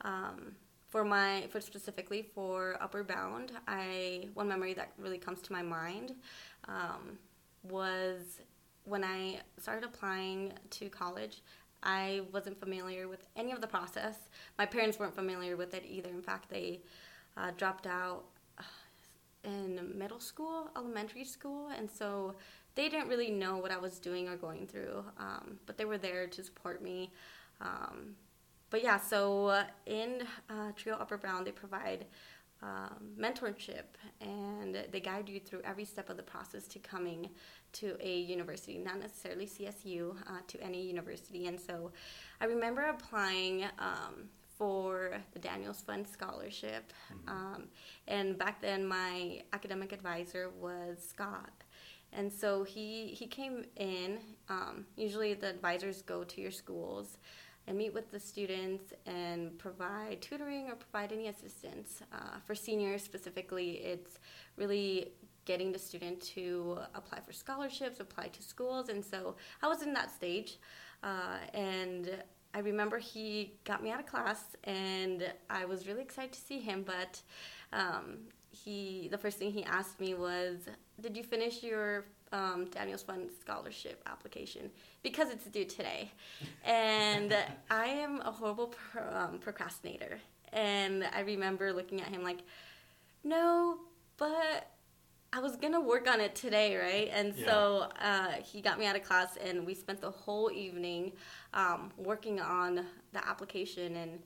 Um, 0.00 0.52
for 0.88 1.04
my, 1.04 1.46
for 1.50 1.60
specifically 1.60 2.22
for 2.34 2.76
Upward 2.80 3.06
Bound, 3.06 3.52
I 3.68 4.28
one 4.34 4.48
memory 4.48 4.74
that 4.74 4.92
really 4.98 5.18
comes 5.18 5.40
to 5.42 5.52
my 5.52 5.62
mind 5.62 6.14
um, 6.66 7.18
was 7.62 8.40
when 8.84 9.04
I 9.04 9.40
started 9.58 9.84
applying 9.84 10.52
to 10.70 10.88
college. 10.88 11.42
I 11.82 12.22
wasn't 12.32 12.58
familiar 12.58 13.08
with 13.08 13.26
any 13.36 13.52
of 13.52 13.60
the 13.60 13.66
process. 13.66 14.16
My 14.58 14.66
parents 14.66 14.98
weren't 14.98 15.14
familiar 15.14 15.56
with 15.56 15.74
it 15.74 15.84
either. 15.88 16.10
In 16.10 16.22
fact, 16.22 16.50
they 16.50 16.80
uh, 17.36 17.52
dropped 17.56 17.86
out 17.86 18.24
uh, 18.58 18.62
in 19.44 19.92
middle 19.96 20.20
school, 20.20 20.70
elementary 20.76 21.24
school, 21.24 21.68
and 21.76 21.90
so 21.90 22.34
they 22.74 22.88
didn't 22.88 23.08
really 23.08 23.30
know 23.30 23.56
what 23.56 23.70
I 23.70 23.78
was 23.78 23.98
doing 23.98 24.28
or 24.28 24.36
going 24.36 24.66
through. 24.66 25.04
Um, 25.18 25.58
but 25.66 25.78
they 25.78 25.84
were 25.84 25.98
there 25.98 26.26
to 26.26 26.44
support 26.44 26.82
me. 26.82 27.12
Um, 27.60 28.16
but 28.70 28.82
yeah, 28.82 28.98
so 28.98 29.64
in 29.86 30.22
uh, 30.48 30.72
Trio 30.76 30.96
Upward 30.96 31.22
Bound, 31.22 31.46
they 31.46 31.52
provide 31.52 32.06
um, 32.62 33.12
mentorship 33.18 33.84
and 34.20 34.84
they 34.90 35.00
guide 35.00 35.28
you 35.28 35.40
through 35.40 35.62
every 35.64 35.84
step 35.84 36.10
of 36.10 36.16
the 36.16 36.22
process 36.22 36.66
to 36.68 36.78
coming 36.78 37.30
to 37.72 37.96
a 38.00 38.20
university, 38.20 38.78
not 38.78 38.98
necessarily 38.98 39.46
CSU, 39.46 40.14
uh, 40.26 40.40
to 40.46 40.60
any 40.62 40.82
university. 40.82 41.46
And 41.46 41.58
so 41.58 41.92
I 42.40 42.44
remember 42.44 42.82
applying 42.82 43.64
um, 43.78 44.28
for 44.58 45.12
the 45.32 45.38
Daniels 45.38 45.80
Fund 45.80 46.06
Scholarship. 46.06 46.92
Um, 47.26 47.68
and 48.08 48.36
back 48.36 48.60
then, 48.60 48.86
my 48.86 49.42
academic 49.54 49.92
advisor 49.92 50.50
was 50.60 50.98
Scott. 51.08 51.52
And 52.12 52.30
so 52.30 52.64
he, 52.64 53.06
he 53.08 53.26
came 53.26 53.64
in. 53.76 54.18
Um, 54.50 54.84
usually, 54.96 55.32
the 55.32 55.48
advisors 55.48 56.02
go 56.02 56.24
to 56.24 56.40
your 56.40 56.50
schools 56.50 57.18
and 57.66 57.76
meet 57.76 57.92
with 57.94 58.10
the 58.10 58.18
students 58.18 58.92
and 59.06 59.58
provide 59.58 60.20
tutoring 60.20 60.68
or 60.68 60.74
provide 60.74 61.12
any 61.12 61.28
assistance. 61.28 62.02
Uh, 62.12 62.38
for 62.44 62.54
seniors 62.54 63.02
specifically, 63.02 63.72
it's 63.78 64.18
really 64.56 65.12
getting 65.44 65.72
the 65.72 65.78
student 65.78 66.20
to 66.20 66.78
apply 66.94 67.20
for 67.20 67.32
scholarships, 67.32 68.00
apply 68.00 68.28
to 68.28 68.42
schools, 68.42 68.88
and 68.88 69.04
so 69.04 69.36
I 69.62 69.68
was 69.68 69.82
in 69.82 69.92
that 69.94 70.10
stage. 70.10 70.58
Uh, 71.02 71.38
and 71.54 72.10
I 72.54 72.58
remember 72.60 72.98
he 72.98 73.54
got 73.64 73.82
me 73.82 73.90
out 73.90 74.00
of 74.00 74.06
class, 74.06 74.56
and 74.64 75.32
I 75.48 75.64
was 75.64 75.86
really 75.86 76.02
excited 76.02 76.32
to 76.32 76.40
see 76.40 76.58
him. 76.58 76.84
But 76.84 77.22
um, 77.72 78.18
he, 78.50 79.08
the 79.10 79.18
first 79.18 79.38
thing 79.38 79.52
he 79.52 79.64
asked 79.64 80.00
me 80.00 80.14
was, 80.14 80.68
"Did 81.00 81.16
you 81.16 81.22
finish 81.22 81.62
your 81.62 82.06
um, 82.32 82.66
Daniels 82.66 83.02
Fund 83.02 83.30
scholarship 83.40 84.02
application 84.06 84.70
because 85.02 85.30
it's 85.30 85.44
due 85.46 85.64
today. 85.64 86.10
And 86.64 87.34
I 87.70 87.86
am 87.86 88.20
a 88.20 88.30
horrible 88.30 88.68
pro, 88.68 89.02
um, 89.12 89.38
procrastinator. 89.38 90.18
And 90.52 91.04
I 91.14 91.20
remember 91.20 91.72
looking 91.72 92.00
at 92.00 92.08
him 92.08 92.22
like, 92.22 92.40
no, 93.24 93.78
but 94.16 94.68
I 95.32 95.38
was 95.38 95.56
gonna 95.56 95.80
work 95.80 96.08
on 96.10 96.20
it 96.20 96.34
today, 96.34 96.76
right? 96.76 97.08
And 97.12 97.34
so 97.44 97.88
uh, 98.00 98.32
he 98.42 98.60
got 98.60 98.78
me 98.78 98.86
out 98.86 98.96
of 98.96 99.04
class, 99.04 99.36
and 99.36 99.64
we 99.64 99.74
spent 99.74 100.00
the 100.00 100.10
whole 100.10 100.50
evening 100.50 101.12
um, 101.54 101.92
working 101.96 102.40
on 102.40 102.86
the 103.12 103.28
application 103.28 103.96
and. 103.96 104.20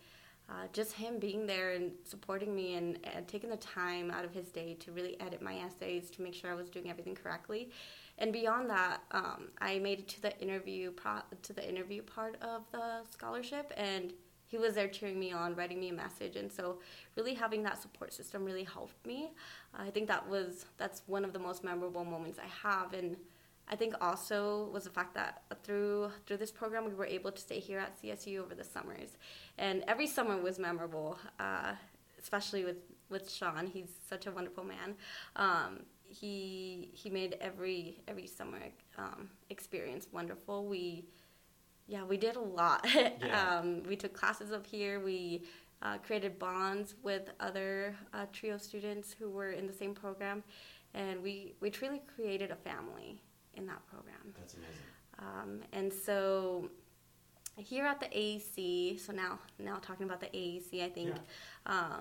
Uh, 0.46 0.66
just 0.74 0.92
him 0.92 1.18
being 1.18 1.46
there 1.46 1.72
and 1.72 1.90
supporting 2.04 2.54
me 2.54 2.74
and, 2.74 2.98
and 3.14 3.26
taking 3.26 3.48
the 3.48 3.56
time 3.56 4.10
out 4.10 4.26
of 4.26 4.32
his 4.32 4.48
day 4.48 4.74
to 4.78 4.92
really 4.92 5.18
edit 5.18 5.40
my 5.40 5.56
essays 5.56 6.10
to 6.10 6.20
make 6.20 6.34
sure 6.34 6.50
I 6.50 6.54
was 6.54 6.68
doing 6.68 6.90
everything 6.90 7.14
correctly. 7.14 7.70
And 8.18 8.32
beyond 8.32 8.68
that, 8.68 8.98
um, 9.10 9.48
I 9.58 9.78
made 9.78 10.00
it 10.00 10.08
to 10.08 10.22
the 10.22 10.38
interview 10.40 10.90
pro- 10.90 11.22
to 11.42 11.52
the 11.52 11.66
interview 11.66 12.02
part 12.02 12.36
of 12.42 12.62
the 12.72 13.00
scholarship, 13.10 13.72
and 13.76 14.12
he 14.46 14.58
was 14.58 14.74
there 14.74 14.86
cheering 14.86 15.18
me 15.18 15.32
on, 15.32 15.56
writing 15.56 15.80
me 15.80 15.88
a 15.88 15.94
message, 15.94 16.36
and 16.36 16.52
so 16.52 16.78
really 17.16 17.34
having 17.34 17.62
that 17.64 17.80
support 17.80 18.12
system 18.12 18.44
really 18.44 18.64
helped 18.64 19.04
me. 19.06 19.32
I 19.74 19.90
think 19.90 20.06
that 20.08 20.28
was 20.28 20.66
that's 20.76 21.02
one 21.06 21.24
of 21.24 21.32
the 21.32 21.38
most 21.38 21.64
memorable 21.64 22.04
moments 22.04 22.38
I 22.38 22.68
have, 22.68 22.92
and 22.92 23.16
I 23.68 23.76
think 23.76 23.94
also 24.00 24.68
was 24.72 24.84
the 24.84 24.90
fact 24.90 25.14
that 25.14 25.42
through 25.62 26.10
through 26.26 26.36
this 26.36 26.50
program 26.50 26.84
we 26.84 26.94
were 26.94 27.06
able 27.06 27.32
to 27.32 27.40
stay 27.40 27.60
here 27.60 27.78
at 27.78 28.00
CSU 28.00 28.38
over 28.38 28.54
the 28.54 28.64
summers, 28.64 29.16
and 29.58 29.84
every 29.88 30.06
summer 30.06 30.36
was 30.36 30.58
memorable, 30.58 31.18
uh, 31.40 31.72
especially 32.20 32.64
with 32.64 32.76
with 33.08 33.30
Sean. 33.30 33.66
He's 33.66 33.90
such 34.08 34.26
a 34.26 34.30
wonderful 34.30 34.64
man. 34.64 34.94
Um, 35.36 35.80
he 36.06 36.90
he 36.92 37.08
made 37.10 37.36
every 37.40 38.02
every 38.06 38.26
summer 38.26 38.60
um, 38.98 39.30
experience 39.50 40.06
wonderful. 40.12 40.66
We 40.66 41.06
yeah 41.86 42.04
we 42.04 42.16
did 42.16 42.36
a 42.36 42.40
lot. 42.40 42.86
Yeah. 42.94 43.58
um, 43.58 43.82
we 43.88 43.96
took 43.96 44.12
classes 44.12 44.52
up 44.52 44.66
here. 44.66 45.00
We 45.00 45.44
uh, 45.82 45.98
created 45.98 46.38
bonds 46.38 46.94
with 47.02 47.30
other 47.40 47.94
uh, 48.12 48.26
trio 48.32 48.58
students 48.58 49.14
who 49.18 49.30
were 49.30 49.50
in 49.52 49.66
the 49.66 49.72
same 49.72 49.94
program, 49.94 50.42
and 50.92 51.22
we 51.22 51.54
we 51.60 51.70
truly 51.70 52.02
created 52.14 52.50
a 52.50 52.56
family 52.56 53.22
in 53.56 53.66
that 53.66 53.84
program. 53.86 54.34
That's 54.36 54.54
amazing. 54.54 54.74
Um, 55.18 55.60
and 55.72 55.92
so 55.92 56.70
here 57.56 57.84
at 57.86 58.00
the 58.00 58.06
AEC, 58.06 59.00
so 59.00 59.12
now 59.12 59.38
now 59.58 59.76
talking 59.76 60.06
about 60.06 60.20
the 60.20 60.26
AEC, 60.26 60.82
I 60.84 60.88
think 60.88 61.14
uh, 61.66 61.98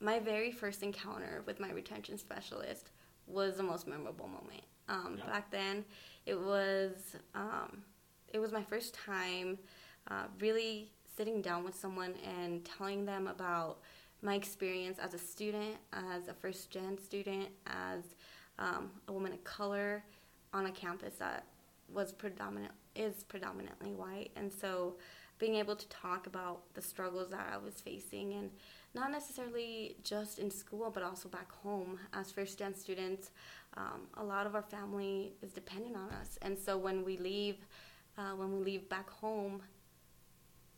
my 0.00 0.18
very 0.18 0.50
first 0.50 0.82
encounter 0.82 1.42
with 1.46 1.60
my 1.60 1.70
retention 1.70 2.18
specialist 2.18 2.90
was 3.26 3.56
the 3.56 3.62
most 3.62 3.86
memorable 3.86 4.26
moment. 4.28 4.62
Um, 4.88 5.16
Yeah. 5.18 5.26
Back 5.26 5.50
then, 5.50 5.84
it 6.26 6.38
was 6.38 7.16
um, 7.34 7.82
it 8.32 8.38
was 8.38 8.52
my 8.52 8.62
first 8.62 8.94
time 8.94 9.58
uh, 10.10 10.24
really 10.40 10.90
sitting 11.16 11.40
down 11.40 11.64
with 11.64 11.74
someone 11.74 12.14
and 12.38 12.64
telling 12.64 13.06
them 13.06 13.26
about 13.26 13.78
my 14.22 14.34
experience 14.34 14.98
as 14.98 15.14
a 15.14 15.18
student, 15.18 15.76
as 15.92 16.28
a 16.28 16.34
first 16.34 16.70
gen 16.70 16.98
student, 16.98 17.48
as 17.66 18.02
um, 18.58 18.90
a 19.08 19.12
woman 19.12 19.32
of 19.32 19.42
color 19.44 20.04
on 20.56 20.66
a 20.66 20.72
campus 20.72 21.14
that 21.18 21.44
was 21.92 22.12
predominant 22.12 22.72
is 22.94 23.24
predominantly 23.24 23.92
white, 23.92 24.30
and 24.36 24.52
so 24.52 24.96
being 25.38 25.56
able 25.56 25.76
to 25.76 25.86
talk 25.88 26.26
about 26.26 26.62
the 26.74 26.80
struggles 26.80 27.30
that 27.30 27.48
I 27.52 27.58
was 27.58 27.74
facing 27.74 28.34
and 28.34 28.50
not 28.94 29.10
necessarily 29.10 29.96
just 30.02 30.38
in 30.38 30.50
school 30.50 30.90
but 30.90 31.02
also 31.02 31.28
back 31.28 31.52
home 31.52 31.98
as 32.14 32.32
first 32.32 32.58
gen 32.58 32.74
students 32.74 33.30
um, 33.76 34.08
a 34.14 34.24
lot 34.24 34.46
of 34.46 34.54
our 34.54 34.62
family 34.62 35.34
is 35.42 35.52
dependent 35.52 35.94
on 35.96 36.08
us. 36.10 36.38
And 36.40 36.58
so 36.58 36.78
when 36.78 37.04
we 37.04 37.18
leave 37.18 37.56
uh, 38.16 38.30
when 38.30 38.56
we 38.56 38.64
leave 38.64 38.88
back 38.88 39.10
home 39.10 39.62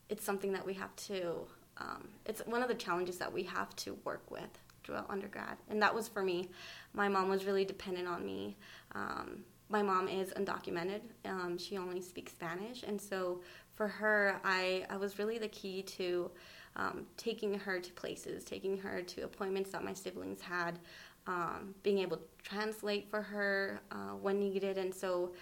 it's 0.09 0.25
something 0.25 0.53
that 0.53 0.67
we 0.67 0.75
have 0.75 0.95
to 0.97 1.47
um, 1.77 2.09
it's 2.27 2.41
one 2.47 2.63
of 2.63 2.69
the 2.69 2.75
challenges 2.75 3.19
that 3.19 3.33
we 3.33 3.45
have 3.45 3.75
to 3.77 3.97
work 4.05 4.29
with 4.31 4.51
throughout 4.83 5.07
undergrad. 5.09 5.59
And 5.69 5.81
that 5.83 5.95
was 5.95 6.09
for 6.09 6.23
me. 6.23 6.49
My 6.93 7.09
mom 7.09 7.29
was 7.29 7.45
really 7.45 7.65
dependent 7.65 8.09
on 8.09 8.27
me 8.27 8.57
um, 8.97 9.45
my 9.69 9.83
mom 9.83 10.09
is 10.09 10.31
undocumented 10.31 11.01
um, 11.25 11.57
she 11.59 11.77
only 11.77 12.01
speaks 12.01 12.33
spanish 12.33 12.83
and 12.83 13.01
so 13.01 13.41
for 13.75 13.87
her 13.89 14.41
i, 14.45 14.85
I 14.91 14.97
was 14.97 15.19
really 15.19 15.39
the 15.39 15.49
key 15.49 15.83
to 15.83 16.31
um, 16.77 17.07
taking 17.17 17.59
her 17.59 17.81
to 17.81 17.93
places 17.93 18.45
taking 18.45 18.77
her 18.79 19.03
to 19.03 19.23
appointments 19.23 19.71
that 19.71 19.85
my 19.85 19.93
siblings 19.93 20.41
had 20.41 20.79
um, 21.27 21.75
being 21.83 21.99
able 21.99 22.17
to 22.17 22.23
translate 22.43 23.11
for 23.11 23.21
her 23.21 23.81
uh, 23.93 24.15
when 24.21 24.39
needed 24.39 24.79
and 24.79 24.95
so 24.95 25.33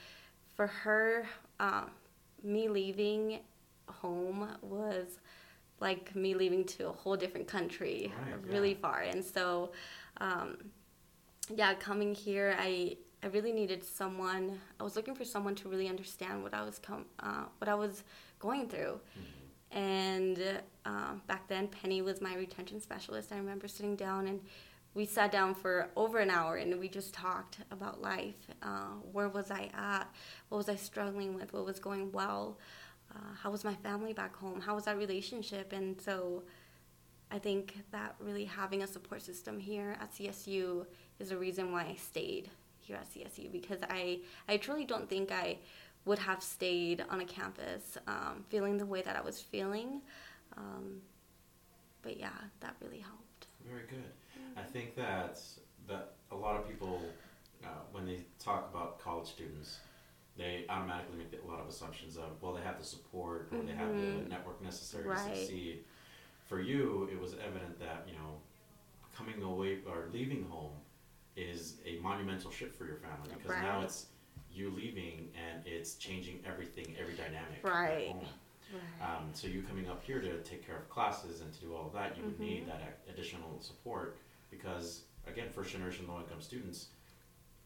for 0.55 0.67
her 0.67 1.27
uh, 1.61 1.85
me 2.43 2.69
leaving 2.69 3.41
home 3.89 4.49
was 4.63 5.19
like 5.81 6.15
me 6.17 6.35
leaving 6.35 6.65
to 6.65 6.89
a 6.89 6.93
whole 6.93 7.17
different 7.17 7.47
country, 7.47 8.13
Right, 8.25 8.51
really 8.51 8.71
yeah. 8.73 8.79
far. 8.81 9.01
And 9.01 9.23
so, 9.23 9.73
um, 10.19 10.57
yeah, 11.55 11.75
coming 11.75 12.15
here, 12.15 12.57
I 12.59 12.97
I 13.23 13.29
really 13.29 13.53
needed 13.53 13.83
someone. 13.83 14.61
I 14.79 14.85
was 14.85 14.95
looking 14.95 15.15
for 15.15 15.25
someone 15.25 15.55
to 15.57 15.69
really 15.69 15.89
understand 15.89 16.43
what 16.43 16.55
I 16.55 16.63
was 16.63 16.79
com- 16.79 17.07
uh, 17.21 17.45
what 17.59 17.69
I 17.69 17.75
was 17.75 18.05
going 18.39 18.69
through. 18.69 19.01
And 19.73 20.61
uh, 20.85 21.15
back 21.27 21.49
then, 21.49 21.69
Penny 21.69 22.03
was 22.03 22.21
my 22.21 22.35
retention 22.37 22.81
specialist. 22.81 23.33
I 23.33 23.37
remember 23.37 23.69
sitting 23.69 23.97
down 23.97 24.27
and 24.29 24.41
we 24.95 25.05
sat 25.05 25.31
down 25.33 25.55
for 25.55 25.89
over 25.97 26.19
an 26.19 26.31
hour 26.31 26.57
and 26.57 26.79
we 26.79 26.89
just 26.89 27.13
talked 27.13 27.59
about 27.71 28.01
life. 28.01 28.39
Uh, 28.63 28.95
where 29.13 29.29
was 29.29 29.51
I 29.51 29.71
at? 29.75 30.09
What 30.49 30.59
was 30.59 30.69
I 30.69 30.77
struggling 30.77 31.35
with? 31.35 31.53
What 31.53 31.67
was 31.67 31.79
going 31.79 32.13
well? 32.13 32.59
Uh, 33.15 33.35
how 33.43 33.51
was 33.51 33.65
my 33.65 33.75
family 33.75 34.13
back 34.13 34.35
home? 34.37 34.61
How 34.61 34.75
was 34.75 34.85
that 34.85 34.97
relationship? 34.97 35.73
And 35.73 36.01
so 36.01 36.45
I 37.31 37.39
think 37.39 37.79
that 37.91 38.15
really 38.21 38.45
having 38.45 38.83
a 38.83 38.87
support 38.87 39.23
system 39.23 39.59
here 39.59 39.97
at 40.01 40.15
CSU 40.15 40.87
is 41.19 41.31
the 41.31 41.37
reason 41.37 41.73
why 41.73 41.83
I 41.85 41.97
stayed 41.97 42.51
here 42.87 42.97
at 42.97 43.13
CSU 43.13 43.51
because 43.51 43.81
I, 43.91 44.21
I 44.49 44.57
truly 44.57 44.85
don't 44.85 45.09
think 45.09 45.33
I 45.33 45.59
would 46.05 46.19
have 46.21 46.43
stayed 46.43 47.05
on 47.11 47.21
a 47.21 47.25
campus 47.25 47.99
um, 48.07 48.45
feeling 48.49 48.79
the 48.79 48.87
way 48.87 49.03
that 49.03 49.17
I 49.17 49.21
was 49.21 49.41
feeling. 49.41 50.01
Um, 50.57 51.01
but 52.03 52.17
yeah, 52.19 52.31
that 52.61 52.77
really 52.81 53.01
helped. 53.01 53.49
Very 53.69 53.83
good. 53.89 54.13
I 54.57 54.63
think 54.63 54.95
that 54.97 55.41
that 55.89 56.15
a 56.31 56.37
lot 56.37 56.57
of 56.57 56.69
people, 56.69 57.01
uh, 57.65 57.69
when 57.93 58.07
they 58.07 58.21
talk 58.39 58.69
about 58.73 58.99
college 59.01 59.27
students, 59.29 59.79
they 60.37 60.65
automatically 60.69 61.17
make 61.19 61.41
a 61.43 61.47
lot 61.47 61.61
of 61.61 61.69
assumptions 61.69 62.17
of 62.17 62.41
well, 62.41 62.53
they 62.53 62.63
have 62.63 62.79
the 62.79 62.85
support 62.85 63.49
or 63.53 63.63
they 63.65 63.73
have 63.73 63.89
the 63.97 64.03
Mhm. 64.25 64.29
network 64.29 64.63
necessary 64.63 65.09
to 65.09 65.19
succeed. 65.19 65.85
For 66.47 66.61
you, 66.61 67.09
it 67.11 67.21
was 67.21 67.35
evident 67.35 67.79
that 67.81 68.07
you 68.09 68.15
know, 68.15 68.41
coming 69.17 69.43
away 69.43 69.81
or 69.87 70.09
leaving 70.13 70.45
home 70.45 70.73
is 71.37 71.77
a 71.85 71.99
monumental 72.03 72.51
shift 72.51 72.77
for 72.77 72.87
your 72.87 72.97
family 72.97 73.29
because 73.37 73.51
now 73.63 73.83
it's 73.83 74.07
you 74.53 74.71
leaving 74.71 75.29
and 75.37 75.63
it's 75.67 75.95
changing 75.95 76.41
everything, 76.47 76.95
every 76.99 77.15
dynamic 77.15 77.61
Right. 77.63 78.15
Right. 78.73 79.01
Um, 79.01 79.29
so 79.33 79.47
you 79.47 79.63
coming 79.63 79.89
up 79.89 80.03
here 80.03 80.21
to 80.21 80.39
take 80.39 80.67
care 80.67 80.77
of 80.77 80.89
classes 80.89 81.41
and 81.41 81.53
to 81.53 81.61
do 81.61 81.75
all 81.75 81.87
of 81.87 81.93
that, 81.93 82.17
you 82.17 82.25
would 82.25 82.41
need 82.41 82.65
Mhm. 82.65 82.67
that 82.69 82.99
additional 83.09 83.61
support 83.61 84.19
because 84.51 85.05
again, 85.27 85.51
first 85.51 85.73
generation 85.73 86.07
low 86.09 86.19
income 86.21 86.41
students 86.41 86.89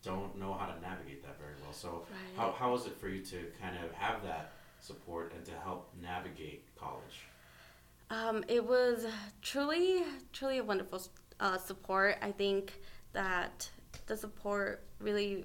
don't 0.03 0.37
know 0.37 0.53
how 0.55 0.67
to 0.67 0.81
navigate 0.81 1.23
that 1.23 1.39
very 1.39 1.55
well. 1.63 1.73
So 1.73 2.07
Right. 2.11 2.37
how, 2.37 2.53
how 2.53 2.75
is 2.75 2.87
it 2.87 2.97
for 2.99 3.09
you 3.09 3.25
to 3.27 3.53
kind 3.61 3.77
of 3.85 3.93
have 3.93 4.23
that 4.25 4.53
support 4.81 5.33
and 5.35 5.45
to 5.47 5.53
help 5.61 5.93
navigate 6.01 6.65
college? 6.77 7.27
Um, 8.11 8.45
it 8.49 8.65
was 8.65 9.07
truly, 9.41 10.05
truly 10.33 10.59
a 10.59 10.65
wonderful 10.65 11.01
uh, 11.39 11.59
support. 11.59 12.17
I 12.21 12.33
think 12.33 12.81
that 13.13 13.69
the 14.07 14.17
support 14.17 14.85
really 15.01 15.45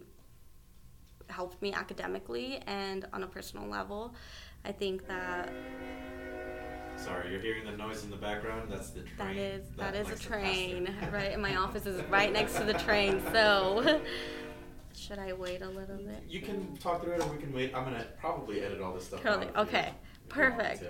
helped 1.30 1.62
me 1.62 1.74
academically 1.74 2.62
and 2.68 3.06
on 3.14 3.24
a 3.24 3.28
personal 3.28 3.68
level. 3.68 4.14
I 4.64 4.72
think 4.72 5.08
that 5.08 5.52
Sorry, 6.98 7.30
you're 7.32 7.42
hearing 7.42 7.66
the 7.66 7.76
noise 7.76 8.04
in 8.04 8.10
the 8.10 8.16
background. 8.16 8.72
That's 8.72 8.90
the 8.92 9.02
train. 9.02 9.18
that 9.18 9.36
is 9.36 9.66
that 9.78 9.96
is 9.96 10.08
a 10.08 10.10
likes 10.12 10.22
to 10.22 10.30
pass 10.30 10.42
train, 10.42 10.96
right? 11.12 11.34
And 11.34 11.42
my 11.42 11.56
office 11.64 11.86
is 11.86 12.02
right 12.10 12.32
next 12.32 12.56
to 12.56 12.64
the 12.64 12.74
train. 12.74 13.22
So 13.32 14.02
should 14.96 15.20
I 15.20 15.34
wait 15.34 15.62
a 15.62 15.68
little 15.70 15.98
bit? 15.98 16.24
You 16.28 16.42
can 16.42 16.76
talk 16.78 17.04
through 17.04 17.14
it, 17.14 17.22
or 17.22 17.28
we 17.28 17.38
can 17.38 17.52
wait. 17.54 17.76
I'm 17.76 17.84
gonna 17.84 18.06
probably 18.20 18.62
edit 18.62 18.82
all 18.82 18.94
this 18.94 19.06
stuff. 19.06 19.26
Out 19.26 19.56
okay, 19.58 19.92
perfect. 20.30 20.84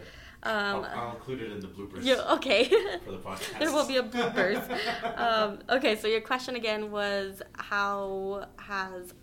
Um, 0.46 0.86
I'll, 0.86 1.00
I'll 1.00 1.16
include 1.16 1.42
it 1.42 1.52
in 1.52 1.60
the 1.60 1.68
bloopers 1.68 2.04
yeah, 2.04 2.22
okay. 2.34 2.66
for 3.04 3.12
the 3.12 3.18
podcast. 3.18 3.58
there 3.58 3.72
will 3.72 3.88
be 3.88 3.98
a 3.98 4.04
bloopers. 4.04 4.62
um, 5.18 5.60
okay, 5.70 5.96
so 5.96 6.08
your 6.08 6.22
question 6.22 6.56
again 6.56 6.92
was 6.92 7.42
how 7.58 8.48
has 8.58 9.16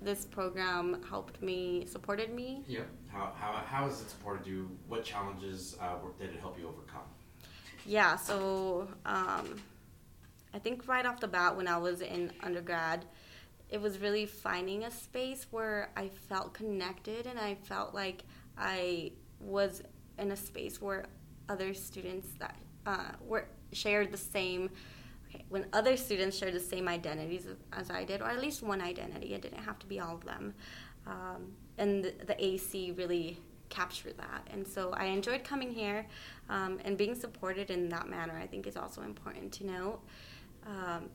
this 0.00 0.24
program 0.24 1.02
helped 1.08 1.42
me, 1.42 1.84
supported 1.86 2.32
me? 2.32 2.62
Yeah. 2.68 2.82
How, 3.08 3.32
how, 3.36 3.52
how 3.66 3.84
has 3.88 4.00
it 4.00 4.10
supported 4.10 4.46
you? 4.46 4.70
What 4.86 5.02
challenges 5.04 5.76
uh, 5.80 5.96
were- 6.02 6.12
did 6.24 6.34
it 6.34 6.40
help 6.40 6.56
you 6.58 6.68
overcome? 6.68 7.02
Yeah, 7.84 8.14
so 8.14 8.86
um, 9.04 9.60
I 10.54 10.58
think 10.60 10.86
right 10.86 11.04
off 11.04 11.18
the 11.18 11.28
bat 11.28 11.56
when 11.56 11.66
I 11.66 11.78
was 11.78 12.02
in 12.02 12.32
undergrad, 12.42 13.04
it 13.70 13.80
was 13.80 13.98
really 13.98 14.26
finding 14.26 14.84
a 14.84 14.90
space 14.90 15.46
where 15.50 15.90
I 15.96 16.08
felt 16.28 16.54
connected 16.54 17.26
and 17.26 17.38
I 17.38 17.56
felt 17.56 17.94
like 17.94 18.22
I 18.56 19.12
was 19.40 19.82
in 20.18 20.30
a 20.32 20.36
space 20.36 20.80
where 20.80 21.06
other 21.48 21.74
students 21.74 22.28
that 22.38 22.56
uh, 22.86 23.12
were 23.26 23.46
shared 23.72 24.12
the 24.12 24.18
same. 24.18 24.70
Okay, 25.28 25.44
when 25.48 25.66
other 25.72 25.96
students 25.96 26.38
shared 26.38 26.54
the 26.54 26.60
same 26.60 26.88
identities 26.88 27.46
as 27.72 27.90
I 27.90 28.04
did, 28.04 28.22
or 28.22 28.28
at 28.28 28.40
least 28.40 28.62
one 28.62 28.80
identity, 28.80 29.34
it 29.34 29.42
didn't 29.42 29.62
have 29.62 29.78
to 29.80 29.86
be 29.86 30.00
all 30.00 30.14
of 30.14 30.24
them. 30.24 30.54
Um, 31.06 31.52
and 31.76 32.04
the, 32.04 32.14
the 32.26 32.44
AC 32.44 32.92
really 32.92 33.38
captured 33.68 34.16
that. 34.18 34.46
And 34.50 34.66
so 34.66 34.90
I 34.96 35.06
enjoyed 35.06 35.44
coming 35.44 35.70
here 35.70 36.06
um, 36.48 36.78
and 36.84 36.96
being 36.96 37.14
supported 37.14 37.70
in 37.70 37.88
that 37.90 38.08
manner, 38.08 38.38
I 38.42 38.46
think 38.46 38.66
is 38.66 38.76
also 38.76 39.02
important 39.02 39.52
to 39.52 39.66
note. 39.66 40.00
Um, 40.66 41.08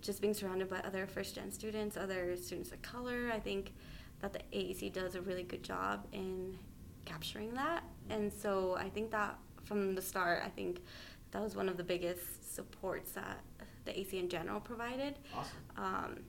just 0.00 0.20
being 0.20 0.34
surrounded 0.34 0.70
by 0.70 0.78
other 0.78 1.06
first 1.06 1.34
gen 1.34 1.50
students, 1.52 1.96
other 1.96 2.36
students 2.36 2.72
of 2.72 2.80
color, 2.82 3.30
I 3.32 3.38
think 3.38 3.72
that 4.20 4.32
the 4.32 4.40
AAC 4.52 4.92
does 4.92 5.14
a 5.14 5.20
really 5.20 5.42
good 5.42 5.62
job 5.62 6.06
in 6.12 6.58
capturing 7.04 7.54
that. 7.54 7.82
And 8.10 8.32
so 8.32 8.76
I 8.78 8.88
think 8.88 9.10
that 9.10 9.38
from 9.64 9.94
the 9.94 10.02
start, 10.02 10.42
I 10.44 10.48
think 10.48 10.82
that 11.30 11.42
was 11.42 11.56
one 11.56 11.68
of 11.68 11.76
the 11.76 11.84
biggest 11.84 12.54
supports 12.54 13.12
that 13.12 13.40
the 13.84 13.98
AC 13.98 14.18
in 14.18 14.28
general 14.28 14.60
provided. 14.60 15.18
Awesome. 15.34 15.56
Um, 15.76 16.20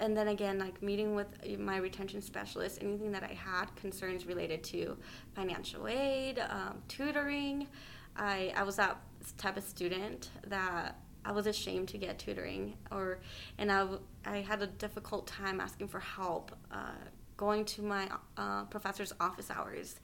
and 0.00 0.16
then 0.16 0.28
again, 0.28 0.58
like 0.58 0.82
meeting 0.82 1.14
with 1.14 1.28
my 1.58 1.76
retention 1.76 2.22
specialist, 2.22 2.78
anything 2.82 3.12
that 3.12 3.22
I 3.22 3.34
had 3.34 3.74
concerns 3.76 4.26
related 4.26 4.64
to 4.64 4.96
financial 5.34 5.86
aid, 5.86 6.40
um, 6.40 6.82
tutoring. 6.88 7.68
I, 8.16 8.52
I 8.56 8.64
was 8.64 8.76
that 8.76 9.00
type 9.38 9.56
of 9.56 9.62
student 9.62 10.30
that 10.48 10.96
I 11.24 11.32
was 11.32 11.46
ashamed 11.46 11.88
to 11.90 11.98
get 11.98 12.18
tutoring, 12.18 12.76
or 12.90 13.20
and 13.58 13.70
I, 13.70 13.86
I 14.24 14.38
had 14.38 14.60
a 14.60 14.66
difficult 14.66 15.28
time 15.28 15.60
asking 15.60 15.86
for 15.88 16.00
help, 16.00 16.50
uh, 16.72 16.90
going 17.36 17.64
to 17.66 17.82
my 17.82 18.08
uh, 18.36 18.64
professor's 18.64 19.12
office 19.20 19.50
hours. 19.50 20.00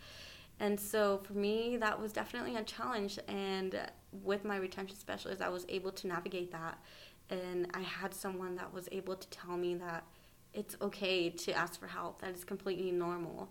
And 0.61 0.79
so 0.79 1.19
for 1.19 1.35
me, 1.35 1.77
that 1.77 2.01
was 2.01 2.13
definitely 2.13 2.57
a 2.57 2.63
challenge. 2.63 3.19
And 3.29 3.79
with 4.13 4.45
my 4.45 4.57
retention 4.57 4.97
specialist, 4.97 5.41
I 5.41 5.49
was 5.49 5.65
able 5.69 5.93
to 5.93 6.07
navigate 6.07 6.51
that. 6.53 6.79
And 7.31 7.69
I 7.75 7.81
had 7.81 8.15
someone 8.15 8.57
that 8.57 8.73
was 8.73 8.89
able 8.91 9.15
to 9.15 9.29
tell 9.29 9.57
me 9.57 9.75
that 9.77 10.05
it's 10.55 10.77
okay 10.81 11.31
to 11.31 11.53
ask 11.53 11.79
for 11.79 11.87
help, 11.87 12.21
that 12.23 12.31
it's 12.31 12.45
completely 12.45 12.91
normal. 12.91 13.51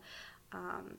Um, 0.51 0.97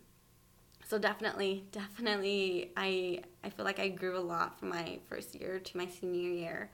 so 0.87 0.99
definitely, 0.99 1.65
definitely, 1.71 2.73
I, 2.77 3.21
I 3.45 3.51
feel 3.51 3.67
like 3.67 3.79
I 3.79 3.89
grew 3.89 4.17
a 4.17 4.21
lot 4.21 4.59
from 4.59 4.71
my 4.71 5.01
first 5.09 5.35
year 5.35 5.59
to 5.59 5.77
my 5.77 5.87
senior 5.87 6.31
year 6.31 6.71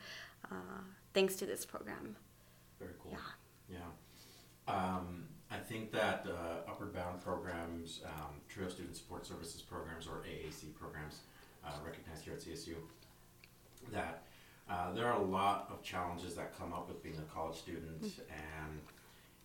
uh, 0.53 0.83
thanks 1.15 1.37
to 1.37 1.47
this 1.47 1.65
program. 1.65 2.17
Very 2.79 2.93
cool. 3.03 3.13
Yeah. 3.69 3.79
Yeah. 4.69 4.73
Um, 4.73 5.25
I 5.51 5.57
think 5.59 5.93
that 5.93 6.27
uh, 6.29 6.71
Upward 6.71 6.93
Bound 6.95 7.21
programs, 7.23 8.01
um, 8.07 8.35
Trio 8.49 8.69
Student 8.69 8.97
Support 8.97 9.27
Services 9.27 9.63
programs, 9.63 10.07
or 10.07 10.23
AAC 10.29 10.75
programs, 10.75 11.21
uh, 11.67 11.71
recognized 11.85 12.25
here 12.25 12.35
at 12.35 12.41
CSU, 12.41 12.75
that 13.93 14.23
uh, 14.69 14.93
there 14.93 15.07
are 15.07 15.21
a 15.21 15.23
lot 15.25 15.69
of 15.71 15.83
challenges 15.83 16.35
that 16.35 16.57
come 16.59 16.73
up 16.73 16.89
with 16.89 17.03
being 17.03 17.17
a 17.19 17.35
college 17.35 17.57
student, 17.57 18.03
and 18.31 18.81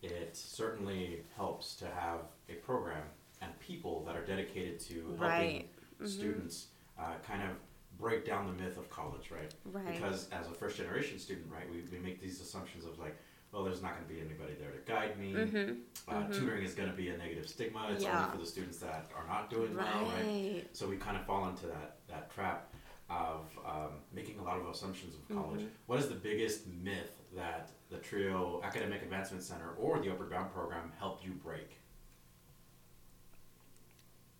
it 0.02 0.36
certainly 0.36 1.22
helps 1.36 1.74
to 1.76 1.86
have 1.86 2.20
a 2.48 2.54
program 2.54 3.02
and 3.42 3.58
people 3.60 4.02
that 4.06 4.16
are 4.16 4.24
dedicated 4.24 4.80
to 4.80 4.94
helping 5.18 5.18
Right. 5.20 5.68
students 6.04 6.66
uh, 6.98 7.14
kind 7.26 7.42
of 7.42 7.50
break 7.98 8.24
down 8.24 8.46
the 8.46 8.62
myth 8.62 8.78
of 8.78 8.88
college, 8.90 9.30
right? 9.30 9.52
Right. 9.66 9.94
Because 9.94 10.28
as 10.32 10.46
a 10.48 10.52
first 10.52 10.76
generation 10.78 11.18
student, 11.18 11.46
right, 11.52 11.70
we, 11.70 11.82
we 11.92 12.02
make 12.02 12.20
these 12.20 12.40
assumptions 12.40 12.84
of 12.86 12.98
like, 12.98 13.16
well, 13.52 13.64
there's 13.64 13.82
not 13.82 13.94
going 13.96 14.06
to 14.06 14.12
be 14.14 14.20
anybody 14.20 14.54
there 14.60 14.70
to 14.70 14.78
guide 14.90 15.18
me. 15.18 15.76
Uh, 16.08 16.22
Tutoring 16.32 16.62
is 16.64 16.74
going 16.74 16.88
to 16.90 16.96
be 16.96 17.08
a 17.08 17.16
negative 17.16 17.48
stigma. 17.48 17.88
It's 17.90 18.04
Mm-hmm. 18.04 18.12
Yeah. 18.12 18.24
only 18.24 18.30
for 18.38 18.38
the 18.44 18.46
students 18.50 18.78
that 18.78 19.10
are 19.16 19.26
not 19.26 19.50
doing 19.50 19.74
well, 19.76 19.84
right? 19.86 20.24
Right. 20.26 20.64
So 20.72 20.86
we 20.86 20.96
kind 20.96 21.16
of 21.16 21.24
fall 21.26 21.48
into 21.48 21.66
that, 21.66 21.96
that 22.08 22.32
trap 22.32 22.72
of 23.08 23.46
um, 23.66 23.90
making 24.12 24.38
a 24.38 24.42
lot 24.42 24.58
of 24.60 24.66
assumptions 24.68 25.14
of 25.16 25.36
college. 25.36 25.60
Mm-hmm. 25.62 25.70
What 25.86 25.98
is 25.98 26.08
the 26.08 26.14
biggest 26.14 26.66
myth 26.68 27.10
that 27.34 27.70
the 27.90 27.96
TRIO 27.98 28.60
Academic 28.62 29.02
Advancement 29.02 29.42
Center 29.42 29.70
or 29.80 29.98
the 29.98 30.10
Upward 30.12 30.30
Bound 30.30 30.52
program 30.52 30.92
helped 30.98 31.24
you 31.24 31.32
break? 31.32 31.76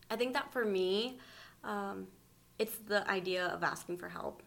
I 0.08 0.16
think 0.16 0.34
that 0.34 0.52
for 0.52 0.64
me, 0.64 1.18
um, 1.64 2.06
it's 2.60 2.76
the 2.86 3.08
idea 3.10 3.46
of 3.46 3.62
asking 3.64 3.96
for 3.98 4.08
help. 4.08 4.42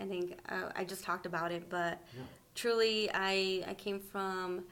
I 0.00 0.04
think 0.04 0.38
uh, 0.48 0.70
I 0.74 0.84
just 0.84 1.04
talked 1.04 1.26
about 1.26 1.52
it, 1.52 1.68
but 1.68 2.00
Yeah. 2.16 2.22
Truly, 2.54 3.10
I 3.12 3.64
I 3.66 3.74
came 3.74 4.00
from 4.00 4.64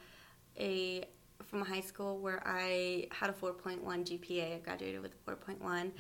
a 0.59 1.05
from 1.47 1.63
a 1.63 1.65
high 1.65 1.81
school 1.81 2.19
where 2.19 2.43
I 2.45 3.07
had 3.11 3.31
a 3.31 3.33
4.1 3.33 3.81
GPA. 3.83 4.57
I 4.57 4.59
graduated 4.59 5.01
with 5.01 5.13
a 5.27 5.31
4.1, 5.31 5.93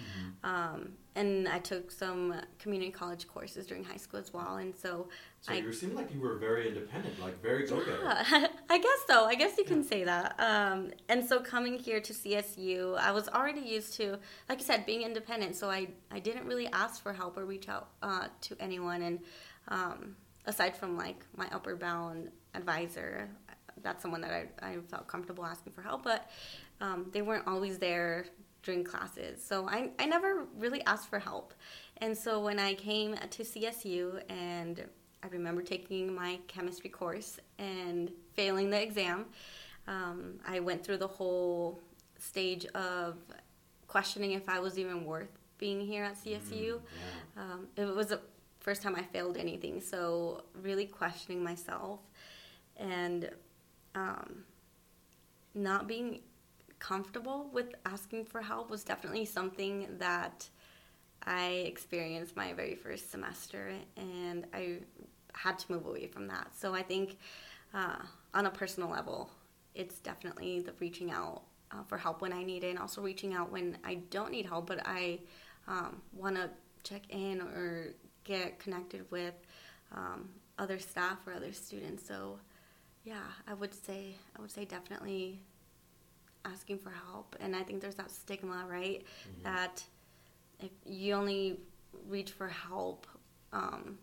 um, 0.45 0.91
and 1.15 1.49
I 1.49 1.59
took 1.59 1.91
some 1.91 2.35
community 2.59 2.91
college 2.91 3.27
courses 3.27 3.67
during 3.67 3.83
high 3.83 3.97
school 3.97 4.21
as 4.21 4.31
well. 4.35 4.57
And 4.57 4.77
so, 4.77 5.09
So 5.41 5.53
I 5.55 5.57
you 5.59 5.73
seem 5.73 5.95
like 5.95 6.13
you 6.13 6.21
were 6.21 6.37
very 6.37 6.69
independent, 6.69 7.19
like 7.19 7.41
very 7.41 7.67
go-getter. 7.67 7.99
yeah, 8.03 8.49
I 8.69 8.79
guess 8.79 8.99
so. 9.07 9.25
I 9.25 9.37
guess 9.37 9.57
you 9.57 9.65
can 9.65 9.83
say 9.83 10.05
that. 10.05 10.39
Um, 10.39 10.91
and 11.09 11.25
so 11.27 11.41
coming 11.41 11.79
here 11.79 12.01
to 12.01 12.13
CSU, 12.13 12.99
I 12.99 13.11
was 13.13 13.29
already 13.31 13.61
used 13.63 13.95
to, 13.95 14.19
like 14.51 14.59
I 14.59 14.63
said, 14.65 14.85
being 14.85 15.01
independent. 15.03 15.57
So 15.57 15.71
I, 15.71 15.89
I 16.11 16.19
didn't 16.19 16.45
really 16.45 16.67
ask 16.69 17.03
for 17.03 17.15
help 17.15 17.39
or 17.39 17.47
reach 17.47 17.71
out 17.71 17.89
uh, 18.03 18.27
to 18.43 18.57
anyone. 18.61 19.01
And 19.01 19.21
um, 19.69 20.17
aside 20.49 20.77
from 20.77 20.97
like 20.97 21.25
my 21.37 21.47
Upward 21.53 21.79
Bound 21.79 22.31
advisor, 22.55 23.29
that's 23.83 24.03
someone 24.03 24.21
that 24.23 24.33
I, 24.33 24.71
I 24.71 24.77
felt 24.91 25.07
comfortable 25.07 25.45
asking 25.45 25.73
for 25.75 25.83
help. 25.83 26.03
But 26.03 26.29
um, 26.81 27.07
they 27.13 27.23
weren't 27.23 27.47
always 27.47 27.79
there 27.79 28.27
during 28.65 28.83
classes. 28.83 29.45
So 29.45 29.69
I, 29.69 29.91
I 30.01 30.07
never 30.07 30.47
really 30.59 30.83
asked 30.85 31.09
for 31.09 31.21
help. 31.21 31.55
And 31.99 32.17
so 32.17 32.41
when 32.41 32.59
I 32.59 32.75
came 32.75 33.15
to 33.15 33.43
CSU 33.45 34.21
and 34.29 34.85
I 35.23 35.27
remember 35.29 35.63
taking 35.63 36.15
my 36.15 36.39
chemistry 36.47 36.91
course 36.91 37.39
and 37.59 38.11
failing 38.35 38.71
the 38.71 38.81
exam. 38.81 39.27
Um, 39.87 40.35
I 40.47 40.61
went 40.61 40.85
through 40.85 40.99
the 40.99 41.09
whole 41.09 41.81
stage 42.19 42.67
of 42.67 43.17
questioning 43.87 44.33
if 44.33 44.49
I 44.49 44.61
was 44.61 44.79
even 44.79 45.05
worth 45.05 45.31
being 45.57 45.81
here 45.81 46.05
at 46.05 46.15
CSU. 46.23 46.81
yeah. 47.37 47.43
Um, 47.43 47.67
it 47.77 47.85
was 47.85 48.09
the 48.09 48.21
first 48.61 48.83
time 48.83 48.95
I 48.97 49.03
failed 49.03 49.37
anything, 49.37 49.81
so 49.81 50.45
really 50.63 50.87
questioning 50.87 51.43
myself 51.43 52.01
and 52.77 53.31
um, 53.95 54.45
not 55.55 55.89
being 55.89 56.21
comfortable 56.79 57.51
with 57.53 57.75
asking 57.85 58.25
for 58.25 58.41
help 58.41 58.71
was 58.71 58.85
definitely 58.85 59.25
something 59.25 59.89
that 59.99 60.49
I 61.27 61.65
experienced 61.67 62.37
my 62.37 62.53
very 62.53 62.77
first 62.77 63.11
semester, 63.11 63.73
and 63.97 64.47
I 64.55 64.79
had 65.33 65.59
to 65.59 65.73
move 65.73 65.87
away 65.87 66.07
from 66.07 66.29
that. 66.29 66.49
So 66.57 66.75
I 66.75 66.83
think 66.83 67.19
uh, 67.75 67.97
on 68.35 68.47
a 68.47 68.51
personal 68.51 68.89
level, 68.89 69.31
it's 69.75 69.99
definitely 69.99 70.61
the 70.61 70.73
reaching 70.79 71.11
out 71.11 71.43
uh, 71.73 71.83
for 71.87 71.99
help 71.99 72.23
when 72.23 72.33
I 72.33 72.45
need 72.45 72.65
it, 72.65 72.71
and 72.71 72.79
also 72.79 73.01
reaching 73.01 73.35
out 73.35 73.51
when 73.51 73.79
I 73.85 73.97
don't 74.11 74.31
need 74.31 74.47
help, 74.47 74.69
but 74.69 74.81
I 74.87 75.19
um, 75.67 76.01
want 76.13 76.37
to 76.37 76.51
check 76.85 77.03
in 77.11 77.43
or 77.43 77.95
get 78.29 78.59
connected 78.59 79.03
with 79.11 79.35
um, 79.95 80.29
other 80.59 80.79
staff 80.79 81.19
or 81.27 81.33
other 81.33 81.53
students. 81.53 82.07
So 82.07 82.39
yeah, 83.05 83.29
I 83.47 83.55
would 83.55 83.75
say 83.75 84.15
I 84.37 84.41
would 84.41 84.51
say 84.51 84.65
definitely 84.65 85.41
asking 86.45 86.79
for 86.79 86.91
help, 86.91 87.37
and 87.41 87.57
I 87.57 87.63
think 87.63 87.81
there's 87.81 87.97
that 87.97 88.11
stigma, 88.11 88.65
right? 88.69 89.05
That 89.43 89.83
if 90.61 90.71
you 90.85 91.15
only 91.15 91.59
reach 92.07 92.31
for 92.33 92.49
help 92.49 93.07
um, 93.53 93.99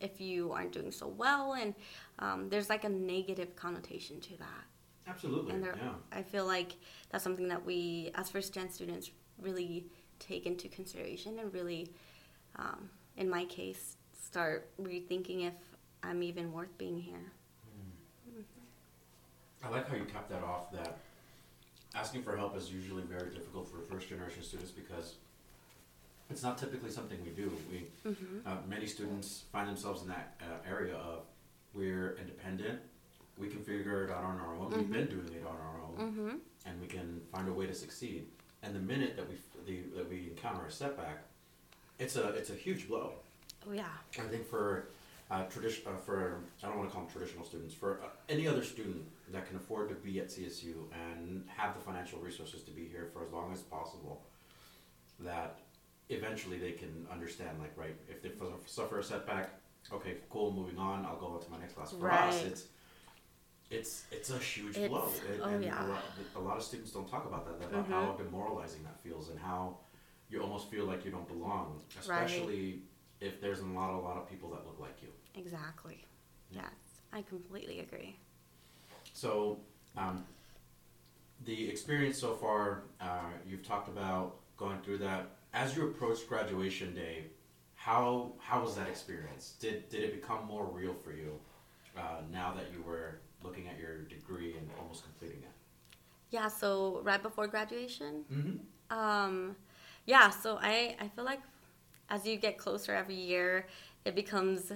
if 0.00 0.20
you 0.20 0.52
aren't 0.52 0.72
doing 0.72 0.90
so 0.90 1.06
well, 1.06 1.54
and 1.54 1.74
um, 2.18 2.48
there's 2.48 2.68
like 2.68 2.84
a 2.84 2.88
negative 2.88 3.54
connotation 3.54 4.20
to 4.20 4.36
that. 4.38 4.64
Absolutely, 5.06 5.52
And 5.52 5.62
there, 5.62 5.76
yeah. 5.76 5.92
I 6.12 6.22
feel 6.22 6.46
like 6.46 6.72
that's 7.10 7.24
something 7.24 7.48
that 7.48 7.64
we, 7.64 8.10
as 8.14 8.28
first 8.30 8.52
gen 8.54 8.70
students, 8.70 9.10
really 9.40 9.86
take 10.18 10.46
into 10.46 10.68
consideration 10.68 11.38
and 11.40 11.52
really, 11.52 11.90
um, 12.56 12.88
in 13.16 13.28
my 13.28 13.44
case, 13.46 13.96
start 14.20 14.70
rethinking 14.80 15.46
if 15.46 15.54
I'm 16.02 16.22
even 16.22 16.52
worth 16.52 16.76
being 16.78 16.98
here. 16.98 17.32
I 19.64 19.68
like 19.68 19.88
how 19.88 19.94
you 19.94 20.04
capped 20.04 20.30
that 20.30 20.42
off. 20.42 20.72
That 20.72 20.98
asking 21.94 22.22
for 22.22 22.36
help 22.36 22.56
is 22.56 22.72
usually 22.72 23.02
very 23.04 23.30
difficult 23.30 23.68
for 23.68 23.78
first 23.92 24.08
generation 24.08 24.42
students 24.42 24.72
because 24.72 25.14
it's 26.30 26.42
not 26.42 26.58
typically 26.58 26.90
something 26.90 27.18
we 27.24 27.30
do. 27.30 27.52
We 27.70 27.86
uh, 28.46 28.56
many 28.68 28.86
students 28.86 29.44
find 29.52 29.68
themselves 29.68 30.02
in 30.02 30.08
that 30.08 30.34
uh, 30.40 30.68
area 30.68 30.94
of 30.96 31.20
we're 31.74 32.16
independent. 32.20 32.80
We 33.38 33.48
can 33.48 33.62
figure 33.62 34.04
it 34.04 34.10
out 34.10 34.24
on 34.24 34.40
our 34.40 34.54
own. 34.56 34.70
We've 34.70 34.90
been 34.92 35.06
doing 35.06 35.28
it 35.32 35.44
on 35.46 35.54
our 35.56 35.80
own, 35.80 35.82
Mm-hmm. 35.92 36.36
and 36.66 36.80
we 36.80 36.86
can 36.86 37.20
find 37.30 37.48
a 37.48 37.52
way 37.52 37.66
to 37.66 37.74
succeed. 37.74 38.26
And 38.62 38.74
the 38.74 38.80
minute 38.80 39.14
that 39.16 39.28
we 39.28 39.36
the, 39.66 39.96
that 39.96 40.08
we 40.08 40.28
encounter 40.30 40.66
a 40.66 40.70
setback, 40.70 41.22
it's 41.98 42.16
a 42.16 42.28
it's 42.30 42.50
a 42.50 42.54
huge 42.54 42.88
blow. 42.88 43.12
Oh 43.68 43.72
yeah. 43.72 43.84
I 44.18 44.22
think 44.22 44.46
for 44.46 44.88
uh, 45.30 45.44
tradition, 45.44 45.84
uh, 45.86 45.96
for 45.96 46.40
I 46.62 46.66
don't 46.66 46.78
want 46.78 46.90
to 46.90 46.94
call 46.94 47.04
them 47.04 47.12
traditional 47.12 47.44
students, 47.44 47.74
for 47.74 48.00
uh, 48.02 48.08
any 48.28 48.46
other 48.48 48.62
student 48.62 49.02
that 49.32 49.46
can 49.46 49.56
afford 49.56 49.88
to 49.88 49.94
be 49.94 50.20
at 50.20 50.28
CSU 50.28 50.74
and 50.92 51.44
have 51.56 51.74
the 51.74 51.80
financial 51.80 52.18
resources 52.18 52.62
to 52.64 52.70
be 52.70 52.84
here 52.86 53.08
for 53.12 53.24
as 53.24 53.32
long 53.32 53.52
as 53.52 53.60
possible, 53.60 54.20
that 55.20 55.58
eventually 56.10 56.58
they 56.58 56.72
can 56.72 57.06
understand, 57.10 57.58
like, 57.60 57.72
right, 57.76 57.96
if 58.10 58.20
they 58.20 58.28
f- 58.28 58.66
suffer 58.66 58.98
a 58.98 59.02
setback, 59.04 59.50
okay, 59.90 60.16
cool, 60.28 60.52
moving 60.52 60.76
on, 60.76 61.06
I'll 61.06 61.16
go 61.16 61.28
on 61.28 61.40
to 61.42 61.50
my 61.50 61.58
next 61.58 61.74
class. 61.74 61.92
For 61.92 62.10
us, 62.10 62.42
it's 62.44 62.64
it's 63.70 64.04
it's 64.10 64.28
a 64.30 64.38
huge 64.38 64.76
It's- 64.76 64.90
blow, 64.90 65.08
and, 65.32 65.40
oh, 65.40 65.48
and 65.48 65.64
yeah. 65.64 65.86
a, 65.86 65.88
lot, 65.88 66.02
a 66.36 66.40
lot 66.40 66.56
of 66.58 66.62
students 66.62 66.90
don't 66.92 67.08
talk 67.08 67.24
about 67.24 67.46
that, 67.46 67.66
about 67.70 67.86
Mhm. 67.88 67.90
how 67.90 68.12
demoralizing 68.18 68.82
that 68.82 69.00
feels, 69.00 69.30
and 69.30 69.38
how 69.38 69.78
you 70.32 70.42
almost 70.42 70.70
feel 70.70 70.86
like 70.86 71.04
you 71.04 71.10
don't 71.10 71.28
belong, 71.28 71.80
especially 72.00 72.80
if 73.20 73.40
there's 73.40 73.60
a 73.60 73.66
lot, 73.66 73.90
a 73.90 74.00
lot 74.00 74.16
of 74.16 74.28
people 74.28 74.48
that 74.50 74.66
look 74.66 74.80
like 74.80 74.96
you. 75.02 75.08
Exactly. 75.38 76.04
Yes, 76.50 76.64
I 77.12 77.22
completely 77.22 77.80
agree. 77.80 78.16
So, 79.12 79.58
um, 79.96 80.24
the 81.44 81.68
experience 81.68 82.18
so 82.18 82.34
far, 82.34 82.84
uh, 83.00 83.30
you've 83.46 83.66
talked 83.66 83.88
about 83.88 84.36
going 84.56 84.78
through 84.80 84.98
that. 84.98 85.26
As 85.54 85.76
you 85.76 85.86
approach 85.88 86.26
graduation 86.26 86.94
day, 86.94 87.24
how 87.74 88.32
how 88.38 88.62
was 88.62 88.74
that 88.76 88.88
experience? 88.88 89.54
Did 89.60 89.88
did 89.90 90.02
it 90.02 90.14
become 90.20 90.46
more 90.46 90.64
real 90.64 90.94
for 90.94 91.12
you 91.12 91.32
uh, 91.96 92.22
now 92.32 92.54
that 92.54 92.66
you 92.72 92.82
were 92.82 93.18
looking 93.42 93.68
at 93.68 93.78
your 93.78 93.98
degree 94.02 94.56
and 94.56 94.70
almost 94.80 95.04
completing 95.04 95.42
it? 95.42 95.50
Yeah. 96.30 96.48
So 96.48 97.00
right 97.02 97.22
before 97.22 97.48
graduation, 97.48 98.24
Mm-hmm. 98.32 98.56
Um, 98.92 99.56
yeah, 100.06 100.30
so 100.30 100.58
I, 100.60 100.96
I 101.00 101.08
feel 101.08 101.24
like 101.24 101.40
as 102.08 102.26
you 102.26 102.36
get 102.36 102.58
closer 102.58 102.94
every 102.94 103.14
year, 103.14 103.66
it 104.04 104.14
becomes 104.14 104.72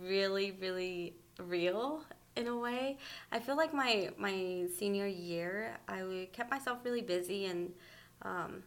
really, 0.00 0.52
really 0.60 1.14
real 1.38 2.02
in 2.36 2.48
a 2.48 2.56
way. 2.56 2.98
I 3.32 3.38
feel 3.38 3.56
like 3.56 3.74
my, 3.74 4.10
my 4.16 4.66
senior 4.76 5.06
year, 5.06 5.76
I 5.88 6.28
kept 6.32 6.50
myself 6.50 6.78
really 6.84 7.02
busy 7.02 7.46
and 7.46 7.72
um, 8.22 8.62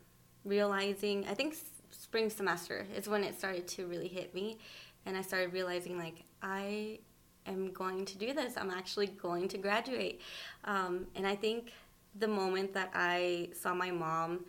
realizing, 0.45 1.25
I 1.27 1.33
think 1.33 1.55
spring 1.89 2.29
semester 2.29 2.85
is 2.95 3.07
when 3.07 3.23
it 3.23 3.37
started 3.37 3.67
to 3.69 3.87
really 3.87 4.07
hit 4.07 4.33
me. 4.33 4.57
And 5.05 5.15
I 5.15 5.21
started 5.21 5.53
realizing, 5.53 5.97
like, 5.97 6.23
I 6.41 6.99
am 7.45 7.71
going 7.71 8.05
to 8.05 8.17
do 8.17 8.33
this. 8.33 8.55
I'm 8.57 8.71
actually 8.71 9.07
going 9.07 9.47
to 9.49 9.57
graduate. 9.57 10.21
Um, 10.65 11.07
and 11.15 11.25
I 11.25 11.35
think 11.35 11.71
the 12.19 12.27
moment 12.27 12.73
that 12.73 12.91
I 12.93 13.49
saw 13.53 13.73
my 13.73 13.91
mom 13.91 14.45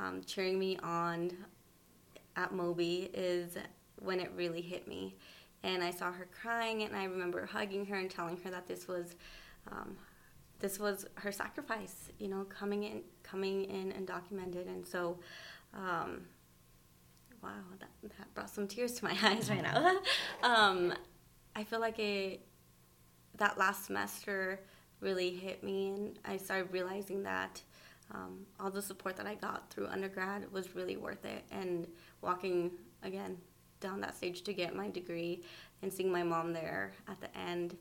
um, 0.00 0.22
cheering 0.24 0.58
me 0.58 0.78
on 0.82 1.32
at 2.36 2.52
Moby 2.52 3.10
is 3.12 3.56
when 4.00 4.20
it 4.20 4.30
really 4.36 4.60
hit 4.60 4.86
me. 4.86 5.16
And 5.64 5.82
I 5.82 5.90
saw 5.90 6.12
her 6.12 6.28
crying, 6.40 6.84
and 6.84 6.94
I 6.94 7.04
remember 7.04 7.44
hugging 7.44 7.84
her 7.86 7.96
and 7.96 8.08
telling 8.08 8.36
her 8.44 8.50
that 8.50 8.68
this 8.68 8.86
was, 8.86 9.16
um, 9.70 9.96
this 10.60 10.78
was 10.78 11.04
her 11.14 11.32
sacrifice, 11.32 12.10
you 12.18 12.28
know, 12.28 12.44
coming 12.44 12.84
in, 12.84 13.02
coming 13.24 13.64
in 13.64 13.90
and 13.92 14.06
documented. 14.06 14.68
And 14.68 14.86
so, 14.86 15.18
um, 15.74 16.22
wow, 17.42 17.50
that, 17.80 17.90
that 18.02 18.34
brought 18.34 18.50
some 18.50 18.68
tears 18.68 18.92
to 18.94 19.04
my 19.04 19.16
eyes 19.22 19.50
right 19.50 19.62
now. 19.62 19.98
um, 20.42 20.94
I 21.56 21.64
feel 21.64 21.80
like 21.80 21.98
it, 21.98 22.46
that 23.38 23.58
last 23.58 23.86
semester 23.86 24.60
really 25.00 25.30
hit 25.30 25.64
me, 25.64 25.88
and 25.88 26.18
I 26.24 26.36
started 26.36 26.72
realizing 26.72 27.24
that 27.24 27.62
um, 28.14 28.46
all 28.58 28.70
the 28.70 28.82
support 28.82 29.16
that 29.16 29.26
I 29.26 29.34
got 29.34 29.70
through 29.70 29.88
undergrad 29.88 30.50
was 30.52 30.74
really 30.74 30.96
worth 30.96 31.24
it. 31.24 31.44
And 31.50 31.86
walking 32.22 32.72
again 33.02 33.36
down 33.80 34.00
that 34.00 34.16
stage 34.16 34.42
to 34.42 34.52
get 34.52 34.74
my 34.74 34.88
degree 34.88 35.42
and 35.82 35.92
seeing 35.92 36.10
my 36.10 36.22
mom 36.22 36.52
there 36.52 36.92
at 37.08 37.20
the 37.20 37.36
end, 37.38 37.76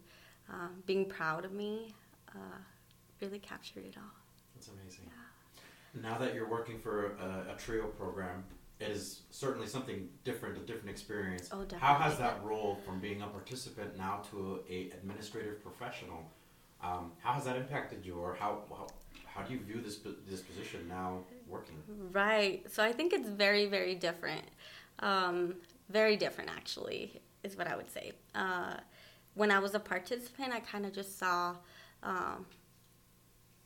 uh, 0.50 0.68
being 0.86 1.06
proud 1.06 1.46
of 1.46 1.52
me, 1.52 1.94
uh, 2.36 2.58
really 3.22 3.40
captured 3.40 3.86
it 3.86 3.96
all. 3.98 4.04
That's 4.56 4.68
amazing. 4.68 5.06
Yeah. 5.08 6.02
Now 6.10 6.18
that 6.20 6.36
you're 6.36 6.50
working 6.50 6.80
for 6.80 7.14
a, 7.18 7.54
a, 7.54 7.56
trio 7.58 7.88
program, 7.88 8.44
it 8.80 8.90
is 8.90 9.22
certainly 9.32 9.66
something 9.66 10.08
different, 10.24 10.58
a 10.58 10.62
different 10.62 10.90
experience. 10.90 11.50
Oh, 11.52 11.64
definitely. 11.64 11.80
How 11.80 11.96
has 11.96 12.18
that 12.20 12.44
role 12.44 12.78
from 12.86 13.00
being 13.00 13.24
a 13.24 13.28
participant 13.28 13.98
now 13.98 14.22
to 14.30 14.60
a 14.70 14.92
administrative 14.92 15.64
professional? 15.64 16.32
Um, 16.84 17.14
how 17.24 17.34
has 17.34 17.46
that 17.46 17.56
impacted 17.56 18.06
you, 18.06 18.16
or 18.16 18.36
how, 18.36 18.60
how 18.70 18.88
how 19.38 19.44
do 19.44 19.54
you 19.54 19.60
view 19.60 19.82
this 19.82 20.00
this 20.30 20.42
position 20.42 20.88
now 20.88 21.20
working? 21.48 21.76
Right. 22.12 22.64
So 22.72 22.84
I 22.84 22.92
think 22.92 23.14
it's 23.14 23.30
very 23.30 23.68
very 23.68 23.96
different. 23.96 24.46
Um, 25.00 25.56
very 25.90 26.18
different 26.18 26.50
actually 26.50 27.22
is 27.44 27.56
what 27.56 27.68
I 27.68 27.76
would 27.76 27.92
say. 27.92 28.14
Uh, 28.34 28.78
when 29.36 29.52
I 29.52 29.60
was 29.60 29.76
a 29.76 29.80
participant, 29.80 30.52
I 30.52 30.60
kind 30.60 30.86
of 30.86 30.92
just 30.92 31.20
saw 31.20 31.56
um, 32.02 32.46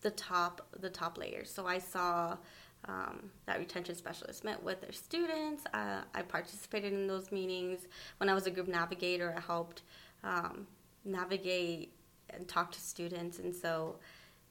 the 0.02 0.12
top 0.12 0.68
the 0.80 0.90
top 0.90 1.18
layers. 1.18 1.50
So 1.50 1.66
I 1.66 1.80
saw 1.80 2.38
um, 2.86 3.32
that 3.46 3.60
retention 3.60 3.96
specialist 3.96 4.44
met 4.44 4.62
with 4.62 4.82
their 4.82 4.92
students. 4.92 5.64
Uh, 5.74 6.02
I 6.14 6.22
participated 6.24 6.92
in 6.92 7.08
those 7.08 7.32
meetings. 7.32 7.88
When 8.18 8.28
I 8.28 8.34
was 8.34 8.46
a 8.46 8.52
group 8.52 8.68
navigator, 8.68 9.34
I 9.38 9.40
helped 9.40 9.84
um, 10.24 10.68
navigate 11.06 11.94
and 12.32 12.48
talk 12.48 12.72
to 12.72 12.82
students. 12.82 13.40
And 13.40 13.56
so 13.56 13.98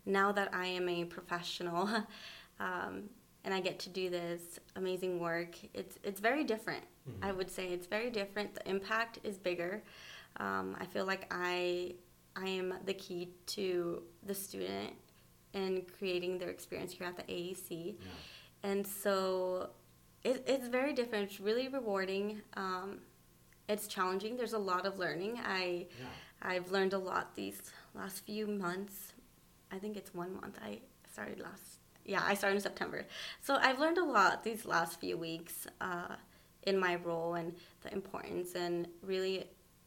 now 0.06 0.32
that 0.32 0.54
I 0.54 0.66
am 0.66 0.88
a 0.88 1.04
professional 1.04 1.88
um, 2.60 3.10
and 3.44 3.54
I 3.54 3.60
get 3.60 3.78
to 3.80 3.88
do 3.88 4.10
this 4.10 4.58
amazing 4.76 5.18
work, 5.18 5.56
it's 5.74 5.98
it's 6.02 6.20
very 6.20 6.44
different. 6.44 6.84
Mm-hmm. 7.08 7.24
I 7.24 7.32
would 7.32 7.50
say 7.50 7.68
it's 7.68 7.86
very 7.86 8.10
different. 8.10 8.54
The 8.54 8.68
impact 8.68 9.18
is 9.24 9.38
bigger. 9.38 9.82
Um, 10.36 10.76
I 10.78 10.86
feel 10.86 11.06
like 11.06 11.26
I 11.30 11.94
I 12.36 12.48
am 12.48 12.74
the 12.84 12.94
key 12.94 13.30
to 13.46 14.02
the 14.24 14.34
student 14.34 14.92
and 15.54 15.82
creating 15.98 16.38
their 16.38 16.50
experience 16.50 16.92
here 16.92 17.06
at 17.06 17.16
the 17.16 17.24
AEC, 17.24 17.96
yeah. 17.98 18.70
and 18.70 18.86
so 18.86 19.70
it, 20.22 20.44
it's 20.46 20.68
very 20.68 20.92
different. 20.92 21.30
It's 21.30 21.40
really 21.40 21.68
rewarding. 21.68 22.42
Um, 22.54 22.98
it's 23.68 23.86
challenging. 23.86 24.36
There's 24.36 24.52
a 24.52 24.58
lot 24.58 24.84
of 24.84 24.98
learning. 24.98 25.40
I 25.44 25.86
yeah. 25.98 26.06
I've 26.42 26.70
learned 26.70 26.92
a 26.92 26.98
lot 26.98 27.34
these 27.34 27.60
last 27.94 28.24
few 28.24 28.46
months 28.46 29.12
I 29.72 29.78
think 29.78 29.96
it's 29.96 30.14
one 30.14 30.35
month. 30.35 30.59
I 30.62 30.80
started 31.12 31.40
last. 31.40 31.78
Yeah, 32.04 32.22
I 32.24 32.35
started 32.35 32.56
in 32.56 32.62
September. 32.62 33.06
So 33.40 33.56
I've 33.56 33.78
learned 33.78 33.98
a 33.98 34.04
lot 34.04 34.42
these 34.42 34.64
last 34.64 35.00
few 35.00 35.16
weeks 35.16 35.66
uh, 35.80 36.16
in 36.64 36.78
my 36.78 36.96
role 36.96 37.35
and 37.35 37.54
the 37.83 37.92
importance 37.92 38.54
and 38.54 38.88
really 39.02 39.44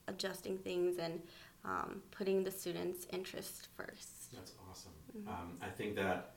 adjusting 0.07 0.57
things 0.57 0.97
and 0.99 1.21
um, 1.65 2.01
putting 2.11 2.43
the 2.43 2.51
students' 2.51 3.07
interest 3.11 3.69
first. 3.75 4.33
That's 4.33 4.53
awesome. 4.69 4.91
Mm-hmm. 5.17 5.29
Um, 5.29 5.57
I 5.61 5.69
think 5.69 5.95
that 5.95 6.31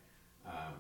um, 0.47 0.75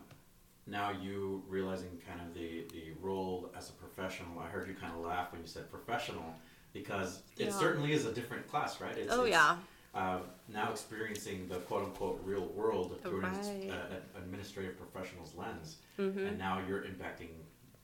now 0.66 0.90
you 0.90 1.42
realizing 1.48 2.00
kind 2.08 2.20
of 2.20 2.34
the, 2.34 2.64
the 2.72 2.92
role 3.00 3.52
as 3.56 3.70
a 3.70 3.72
professional, 3.72 4.38
I 4.38 4.48
heard 4.48 4.66
you 4.68 4.74
kind 4.74 4.92
of 4.92 5.00
laugh 5.00 5.32
when 5.32 5.40
you 5.40 5.46
said 5.46 5.70
professional 5.70 6.34
because 6.72 7.22
it 7.38 7.46
yeah. 7.46 7.50
certainly 7.52 7.92
is 7.92 8.06
a 8.06 8.12
different 8.12 8.48
class, 8.48 8.80
right? 8.80 8.96
It's, 8.96 9.12
oh, 9.12 9.22
it's, 9.22 9.32
yeah 9.32 9.56
uh, 9.96 10.18
now 10.48 10.70
experiencing 10.70 11.48
the 11.48 11.56
quote 11.60 11.84
unquote 11.84 12.20
real 12.22 12.46
world 12.54 12.98
through 13.02 13.22
right. 13.22 13.34
an 13.34 13.70
uh, 13.70 14.18
administrative 14.18 14.76
professional's 14.78 15.34
lens, 15.34 15.76
mm-hmm. 15.98 16.18
and 16.18 16.38
now 16.38 16.60
you're 16.68 16.82
impacting, 16.82 17.30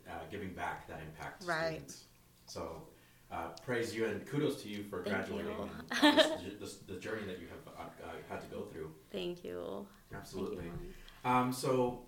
uh, 0.09 0.13
giving 0.31 0.53
back 0.53 0.87
that 0.89 1.01
impact 1.01 1.41
to 1.41 1.47
right. 1.47 1.69
students. 1.69 2.05
So, 2.47 2.83
uh, 3.31 3.49
praise 3.65 3.95
you 3.95 4.05
and 4.05 4.27
kudos 4.27 4.63
to 4.63 4.69
you 4.69 4.85
for 4.85 5.03
Thank 5.03 5.17
graduating 5.17 5.53
you. 5.53 5.71
and 6.03 6.19
this, 6.19 6.27
this, 6.61 6.77
the 6.87 6.97
journey 6.97 7.23
that 7.27 7.41
you 7.41 7.47
have 7.49 7.75
uh, 7.75 7.83
uh, 8.05 8.11
had 8.29 8.43
to 8.43 8.47
go 8.55 8.65
through. 8.65 8.91
Thank 9.11 9.43
you. 9.43 9.87
Absolutely. 10.15 10.65
Thank 10.65 10.73
you, 10.83 11.31
um, 11.31 11.51
so, 11.51 12.03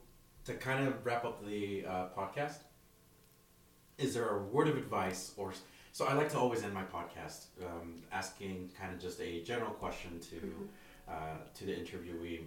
to 0.45 0.53
kind 0.53 0.87
of 0.87 1.07
wrap 1.07 1.25
up 1.25 1.45
the 1.47 1.85
podcast, 2.17 2.59
is 3.97 4.13
there 4.13 4.29
a 4.29 4.43
word 4.43 4.69
of 4.69 4.77
advice 4.77 5.33
or 5.39 5.55
so 5.95 6.07
I 6.07 6.15
like 6.15 6.29
to 6.31 6.39
always 6.39 6.65
end 6.65 6.75
my 6.75 6.83
podcast 6.83 7.47
um, 7.65 8.03
asking 8.11 8.73
kind 8.77 8.93
of 8.93 8.99
just 8.99 9.21
a 9.21 9.43
general 9.43 9.71
question 9.71 10.19
to 10.19 10.35
mm-hmm. 10.35 10.65
uh, 11.09 11.37
to 11.55 11.65
the 11.65 11.71
interviewee 11.71 12.41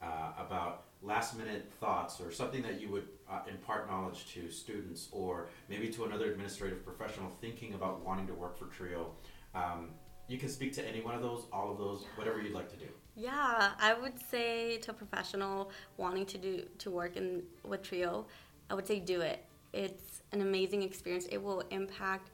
uh, 0.00 0.06
about 0.38 0.84
last 1.02 1.36
minute 1.36 1.68
thoughts 1.80 2.20
or 2.20 2.30
something 2.30 2.62
that 2.62 2.80
you 2.80 2.88
would 2.90 3.08
uh, 3.28 3.40
impart 3.50 3.90
knowledge 3.90 4.32
to 4.32 4.48
students 4.48 5.08
or 5.10 5.48
maybe 5.68 5.88
to 5.88 6.04
another 6.04 6.30
administrative 6.30 6.84
professional 6.84 7.28
thinking 7.40 7.74
about 7.74 8.04
wanting 8.04 8.28
to 8.28 8.34
work 8.34 8.56
for 8.56 8.66
Trio. 8.66 9.10
Um, 9.52 9.88
you 10.28 10.38
can 10.38 10.48
speak 10.48 10.72
to 10.74 10.88
any 10.88 11.00
one 11.00 11.16
of 11.16 11.22
those, 11.22 11.46
all 11.52 11.72
of 11.72 11.78
those, 11.78 12.04
whatever 12.14 12.40
you'd 12.40 12.54
like 12.54 12.70
to 12.70 12.76
do. 12.76 12.86
Yeah, 13.16 13.70
I 13.80 13.94
would 13.94 14.20
say 14.30 14.78
to 14.78 14.92
a 14.92 14.94
professional 14.94 15.72
wanting 15.96 16.24
to 16.26 16.38
do 16.38 16.62
to 16.78 16.90
work 16.92 17.16
in 17.16 17.42
with 17.64 17.82
Trio, 17.82 18.26
I 18.70 18.74
would 18.74 18.86
say 18.86 19.00
do 19.00 19.22
it. 19.22 19.44
It's 19.72 20.22
an 20.30 20.40
amazing 20.40 20.84
experience. 20.84 21.26
It 21.32 21.42
will 21.42 21.64
impact 21.70 22.30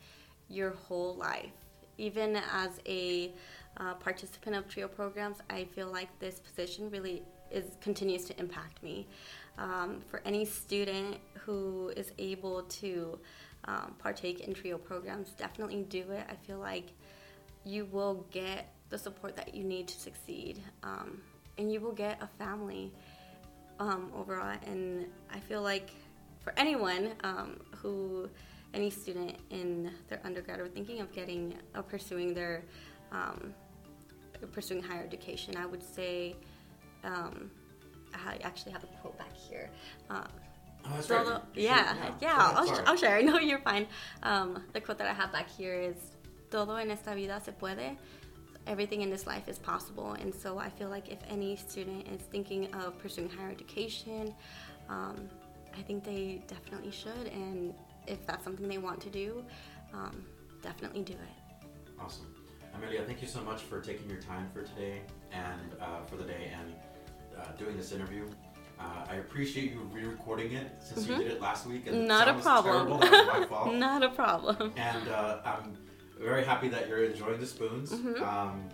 your 0.48 0.70
whole 0.70 1.14
life. 1.14 1.50
Even 1.96 2.36
as 2.36 2.80
a 2.86 3.32
uh, 3.76 3.94
participant 3.94 4.56
of 4.56 4.68
trio 4.68 4.88
programs, 4.88 5.38
I 5.50 5.64
feel 5.64 5.88
like 5.88 6.08
this 6.20 6.40
position 6.40 6.90
really 6.90 7.22
is 7.50 7.64
continues 7.80 8.24
to 8.26 8.38
impact 8.38 8.82
me. 8.82 9.06
Um, 9.56 10.00
for 10.08 10.22
any 10.24 10.44
student 10.44 11.16
who 11.34 11.92
is 11.96 12.12
able 12.18 12.62
to 12.62 13.18
um, 13.64 13.96
partake 13.98 14.40
in 14.40 14.54
trio 14.54 14.78
programs, 14.78 15.30
definitely 15.30 15.82
do 15.88 16.10
it. 16.12 16.24
I 16.28 16.36
feel 16.46 16.58
like 16.58 16.90
you 17.64 17.86
will 17.86 18.24
get 18.30 18.72
the 18.88 18.98
support 18.98 19.36
that 19.36 19.54
you 19.54 19.64
need 19.64 19.88
to 19.88 19.98
succeed, 19.98 20.62
um, 20.82 21.20
and 21.58 21.72
you 21.72 21.80
will 21.80 21.92
get 21.92 22.22
a 22.22 22.28
family 22.38 22.92
um, 23.80 24.12
overall. 24.16 24.56
And 24.66 25.06
I 25.32 25.40
feel 25.40 25.62
like 25.62 25.90
for 26.40 26.54
anyone 26.56 27.12
um, 27.24 27.60
who 27.76 28.30
any 28.74 28.90
student 28.90 29.36
in 29.50 29.90
their 30.08 30.20
undergrad 30.24 30.60
or 30.60 30.68
thinking 30.68 31.00
of 31.00 31.12
getting 31.12 31.54
or 31.74 31.82
pursuing 31.82 32.34
their 32.34 32.62
um, 33.12 33.54
pursuing 34.52 34.82
higher 34.82 35.02
education, 35.02 35.56
I 35.56 35.66
would 35.66 35.82
say 35.82 36.36
um, 37.04 37.50
I 38.14 38.38
actually 38.42 38.72
have 38.72 38.84
a 38.84 38.88
quote 39.00 39.18
back 39.18 39.34
here. 39.34 39.70
Uh, 40.10 40.24
oh, 40.84 40.90
that's 40.94 41.10
right. 41.10 41.40
yeah, 41.54 41.94
yeah, 41.94 42.12
yeah 42.20 42.34
I'll, 42.38 42.82
I'll, 42.86 42.96
share. 42.96 43.22
No, 43.22 43.38
you're 43.38 43.60
fine. 43.60 43.86
Um, 44.22 44.62
the 44.72 44.80
quote 44.80 44.98
that 44.98 45.08
I 45.08 45.12
have 45.12 45.32
back 45.32 45.48
here 45.50 45.74
is 45.74 45.96
"Todo 46.50 46.76
en 46.76 46.90
esta 46.90 47.14
vida 47.14 47.40
se 47.44 47.52
puede." 47.52 47.96
Everything 48.66 49.00
in 49.00 49.08
this 49.08 49.26
life 49.26 49.48
is 49.48 49.58
possible, 49.58 50.12
and 50.12 50.34
so 50.34 50.58
I 50.58 50.68
feel 50.68 50.90
like 50.90 51.08
if 51.08 51.18
any 51.30 51.56
student 51.56 52.06
is 52.08 52.20
thinking 52.20 52.72
of 52.74 52.98
pursuing 52.98 53.30
higher 53.30 53.50
education, 53.50 54.34
um, 54.90 55.16
I 55.76 55.80
think 55.82 56.04
they 56.04 56.42
definitely 56.46 56.90
should, 56.90 57.28
and 57.32 57.72
if 58.08 58.26
that's 58.26 58.44
something 58.44 58.68
they 58.68 58.78
want 58.78 59.00
to 59.02 59.10
do, 59.10 59.44
um, 59.92 60.24
definitely 60.62 61.02
do 61.02 61.14
it. 61.14 61.68
Awesome. 62.00 62.34
Amelia, 62.74 63.02
thank 63.02 63.20
you 63.20 63.28
so 63.28 63.40
much 63.40 63.62
for 63.62 63.80
taking 63.80 64.08
your 64.08 64.20
time 64.20 64.48
for 64.52 64.62
today 64.62 65.00
and 65.32 65.80
uh, 65.80 66.02
for 66.06 66.16
the 66.16 66.24
day 66.24 66.52
and 66.58 66.74
uh, 67.38 67.52
doing 67.58 67.76
this 67.76 67.92
interview. 67.92 68.26
Uh, 68.78 69.04
I 69.10 69.16
appreciate 69.16 69.72
you 69.72 69.80
re-recording 69.92 70.52
it 70.52 70.70
since 70.80 71.04
mm-hmm. 71.04 71.20
you 71.20 71.28
did 71.28 71.32
it 71.32 71.40
last 71.40 71.66
week. 71.66 71.88
And 71.88 72.06
Not 72.06 72.28
a 72.28 72.34
problem. 72.34 73.00
Not 73.78 74.02
a 74.04 74.10
problem. 74.10 74.72
And 74.76 75.08
uh, 75.08 75.38
I'm 75.44 75.76
very 76.20 76.44
happy 76.44 76.68
that 76.68 76.88
you're 76.88 77.04
enjoying 77.04 77.40
the 77.40 77.46
spoons. 77.46 77.90
Mm-hmm. 77.90 78.22
Um, 78.22 78.68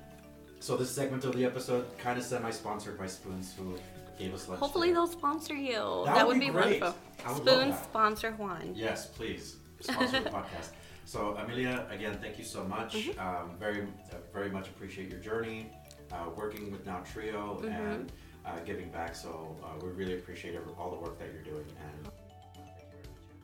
so 0.60 0.76
this 0.76 0.90
segment 0.90 1.24
of 1.24 1.34
the 1.34 1.44
episode 1.44 1.86
kind 1.98 2.18
of 2.18 2.24
semi-sponsored 2.24 2.98
by 2.98 3.06
Spoons, 3.06 3.54
who 3.58 3.76
gave 4.18 4.32
us 4.32 4.48
lunch. 4.48 4.60
Hopefully 4.60 4.88
today. 4.88 4.94
they'll 4.94 5.06
sponsor 5.06 5.54
you. 5.54 6.02
That, 6.06 6.14
that 6.14 6.26
would, 6.26 6.40
be, 6.40 6.46
be 6.46 6.52
wonderful. 6.52 6.94
Spoon 7.36 7.74
sponsor 7.82 8.32
Juan. 8.32 8.72
Yes, 8.74 9.06
please 9.06 9.56
sponsor 9.80 10.20
the 10.20 10.30
podcast. 10.30 10.70
So 11.06 11.36
Amelia, 11.36 11.86
again, 11.90 12.18
thank 12.20 12.38
you 12.38 12.44
so 12.44 12.64
much. 12.64 12.94
Mm-hmm. 12.94 13.20
Um, 13.20 13.56
very, 13.58 13.82
uh, 13.82 14.16
very 14.32 14.48
much 14.48 14.68
appreciate 14.68 15.10
your 15.10 15.20
journey, 15.20 15.70
uh, 16.10 16.30
working 16.34 16.72
with 16.72 16.86
Now 16.86 17.02
Trio 17.12 17.60
mm-hmm. 17.60 17.68
and 17.68 18.12
uh, 18.46 18.58
giving 18.64 18.88
back. 18.88 19.14
So 19.14 19.54
uh, 19.62 19.84
we 19.84 19.90
really 19.90 20.14
appreciate 20.14 20.58
all 20.78 20.90
the 20.90 20.96
work 20.96 21.18
that 21.18 21.28
you're 21.32 21.42
doing 21.42 21.66
and. 21.78 22.08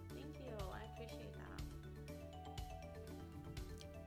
Thank 0.08 0.34
you. 0.40 0.54
I 0.72 0.84
appreciate 0.94 1.32
that. 1.34 2.14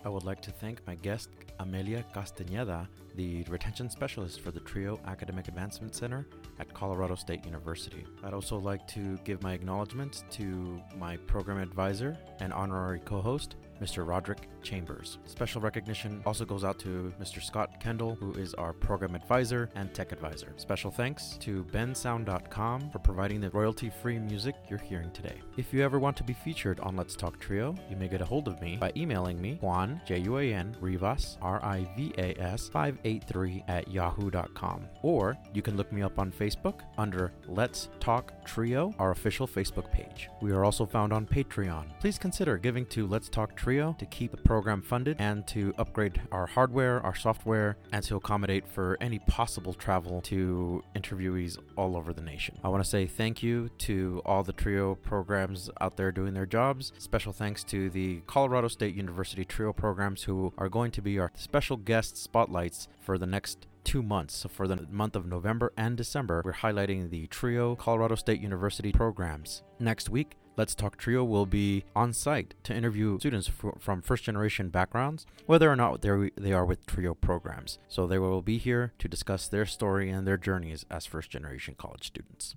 I 0.03 0.09
would 0.09 0.23
like 0.23 0.41
to 0.41 0.51
thank 0.51 0.85
my 0.87 0.95
guest, 0.95 1.29
Amelia 1.59 2.03
Castañeda, 2.15 2.87
the 3.15 3.43
retention 3.43 3.89
specialist 3.89 4.41
for 4.41 4.49
the 4.49 4.61
TRIO 4.61 4.99
Academic 5.05 5.47
Advancement 5.47 5.93
Center 5.93 6.25
at 6.59 6.73
Colorado 6.73 7.15
State 7.15 7.45
University. 7.45 8.05
I'd 8.23 8.33
also 8.33 8.57
like 8.57 8.87
to 8.89 9.17
give 9.23 9.41
my 9.41 9.53
acknowledgments 9.53 10.23
to 10.31 10.81
my 10.97 11.17
program 11.17 11.57
advisor 11.57 12.17
and 12.39 12.53
honorary 12.53 12.99
co 12.99 13.21
host, 13.21 13.55
Mr. 13.81 14.07
Roderick 14.07 14.47
Chambers. 14.63 15.17
Special 15.25 15.61
recognition 15.61 16.21
also 16.25 16.45
goes 16.45 16.63
out 16.63 16.79
to 16.79 17.13
Mr. 17.21 17.41
Scott 17.41 17.79
Kendall, 17.79 18.15
who 18.15 18.33
is 18.33 18.53
our 18.55 18.73
program 18.73 19.15
advisor 19.15 19.69
and 19.75 19.93
tech 19.93 20.11
advisor. 20.11 20.53
Special 20.57 20.91
thanks 20.91 21.37
to 21.41 21.63
bensound.com 21.65 22.89
for 22.89 22.99
providing 22.99 23.41
the 23.41 23.49
royalty 23.51 23.91
free 24.01 24.19
music 24.19 24.55
you're 24.69 24.79
hearing 24.79 25.11
today. 25.11 25.35
If 25.57 25.73
you 25.73 25.83
ever 25.83 25.99
want 25.99 26.17
to 26.17 26.23
be 26.23 26.33
featured 26.33 26.79
on 26.79 26.95
Let's 26.95 27.15
Talk 27.15 27.39
Trio, 27.39 27.75
you 27.89 27.95
may 27.95 28.07
get 28.07 28.21
a 28.21 28.25
hold 28.25 28.47
of 28.47 28.61
me 28.61 28.77
by 28.77 28.91
emailing 28.95 29.41
me, 29.41 29.57
Juan, 29.61 30.01
J 30.05 30.19
U 30.19 30.37
A 30.37 30.53
N, 30.53 30.75
Rivas, 30.81 31.37
R 31.41 31.63
I 31.63 31.87
V 31.95 32.13
A 32.17 32.33
S, 32.39 32.69
583 32.69 33.65
at 33.67 33.87
yahoo.com. 33.87 34.85
Or 35.01 35.37
you 35.53 35.61
can 35.61 35.77
look 35.77 35.91
me 35.91 36.01
up 36.01 36.19
on 36.19 36.31
Facebook 36.31 36.81
under 36.97 37.31
Let's 37.47 37.89
Talk 37.99 38.33
Trio, 38.45 38.93
our 38.99 39.11
official 39.11 39.47
Facebook 39.47 39.91
page. 39.91 40.29
We 40.41 40.51
are 40.51 40.63
also 40.63 40.85
found 40.85 41.13
on 41.13 41.25
Patreon. 41.25 41.99
Please 41.99 42.17
consider 42.17 42.57
giving 42.57 42.85
to 42.87 43.07
Let's 43.07 43.29
Talk 43.29 43.55
Trio 43.55 43.95
to 43.99 44.05
keep 44.05 44.31
the 44.31 44.37
program 44.53 44.83
funded 44.83 45.17
and 45.17 45.47
to 45.47 45.73
upgrade 45.79 46.21
our 46.31 46.45
hardware, 46.45 47.01
our 47.01 47.15
software, 47.15 47.75
and 47.91 48.03
to 48.03 48.15
accommodate 48.15 48.67
for 48.67 48.99
any 49.01 49.17
possible 49.17 49.73
travel 49.73 50.21
to 50.21 50.83
interviewees 50.95 51.57
all 51.75 51.97
over 51.97 52.13
the 52.13 52.21
nation. 52.21 52.55
I 52.63 52.69
want 52.69 52.83
to 52.83 52.87
say 52.87 53.07
thank 53.07 53.41
you 53.41 53.69
to 53.79 54.21
all 54.27 54.43
the 54.43 54.53
Trio 54.53 54.93
programs 54.93 55.71
out 55.81 55.97
there 55.97 56.11
doing 56.11 56.35
their 56.35 56.45
jobs. 56.45 56.93
Special 56.99 57.33
thanks 57.33 57.63
to 57.63 57.89
the 57.89 58.21
Colorado 58.27 58.67
State 58.67 58.93
University 58.93 59.43
Trio 59.43 59.73
programs 59.73 60.21
who 60.21 60.53
are 60.59 60.69
going 60.69 60.91
to 60.91 61.01
be 61.01 61.17
our 61.17 61.31
special 61.33 61.75
guest 61.75 62.15
spotlights 62.15 62.87
for 63.01 63.17
the 63.17 63.25
next 63.25 63.65
two 63.83 64.03
months. 64.03 64.35
So 64.35 64.49
for 64.49 64.67
the 64.67 64.85
month 64.91 65.15
of 65.15 65.25
November 65.25 65.73
and 65.75 65.97
December, 65.97 66.43
we're 66.45 66.53
highlighting 66.53 67.09
the 67.09 67.25
Trio 67.25 67.75
Colorado 67.75 68.13
State 68.13 68.39
University 68.39 68.91
programs. 68.91 69.63
Next 69.79 70.09
week, 70.09 70.37
Let's 70.55 70.75
Talk 70.75 70.97
Trio 70.97 71.23
will 71.23 71.47
be 71.47 71.83
on 71.95 72.13
site 72.13 72.53
to 72.63 72.75
interview 72.75 73.17
students 73.17 73.49
from 73.79 74.01
first 74.03 74.23
generation 74.23 74.69
backgrounds, 74.69 75.25
whether 75.47 75.71
or 75.71 75.75
not 75.75 76.01
they 76.01 76.53
are 76.53 76.65
with 76.65 76.85
Trio 76.85 77.15
programs. 77.15 77.79
So 77.87 78.05
they 78.05 78.19
will 78.19 78.43
be 78.43 78.59
here 78.59 78.93
to 78.99 79.07
discuss 79.07 79.47
their 79.47 79.65
story 79.65 80.11
and 80.11 80.27
their 80.27 80.37
journeys 80.37 80.85
as 80.91 81.07
first 81.07 81.31
generation 81.31 81.73
college 81.75 82.05
students. 82.05 82.55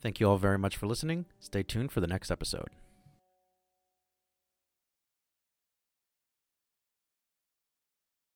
Thank 0.00 0.20
you 0.20 0.28
all 0.28 0.38
very 0.38 0.58
much 0.58 0.76
for 0.76 0.86
listening. 0.86 1.26
Stay 1.40 1.64
tuned 1.64 1.90
for 1.90 2.00
the 2.00 2.06
next 2.06 2.30
episode. 2.30 2.68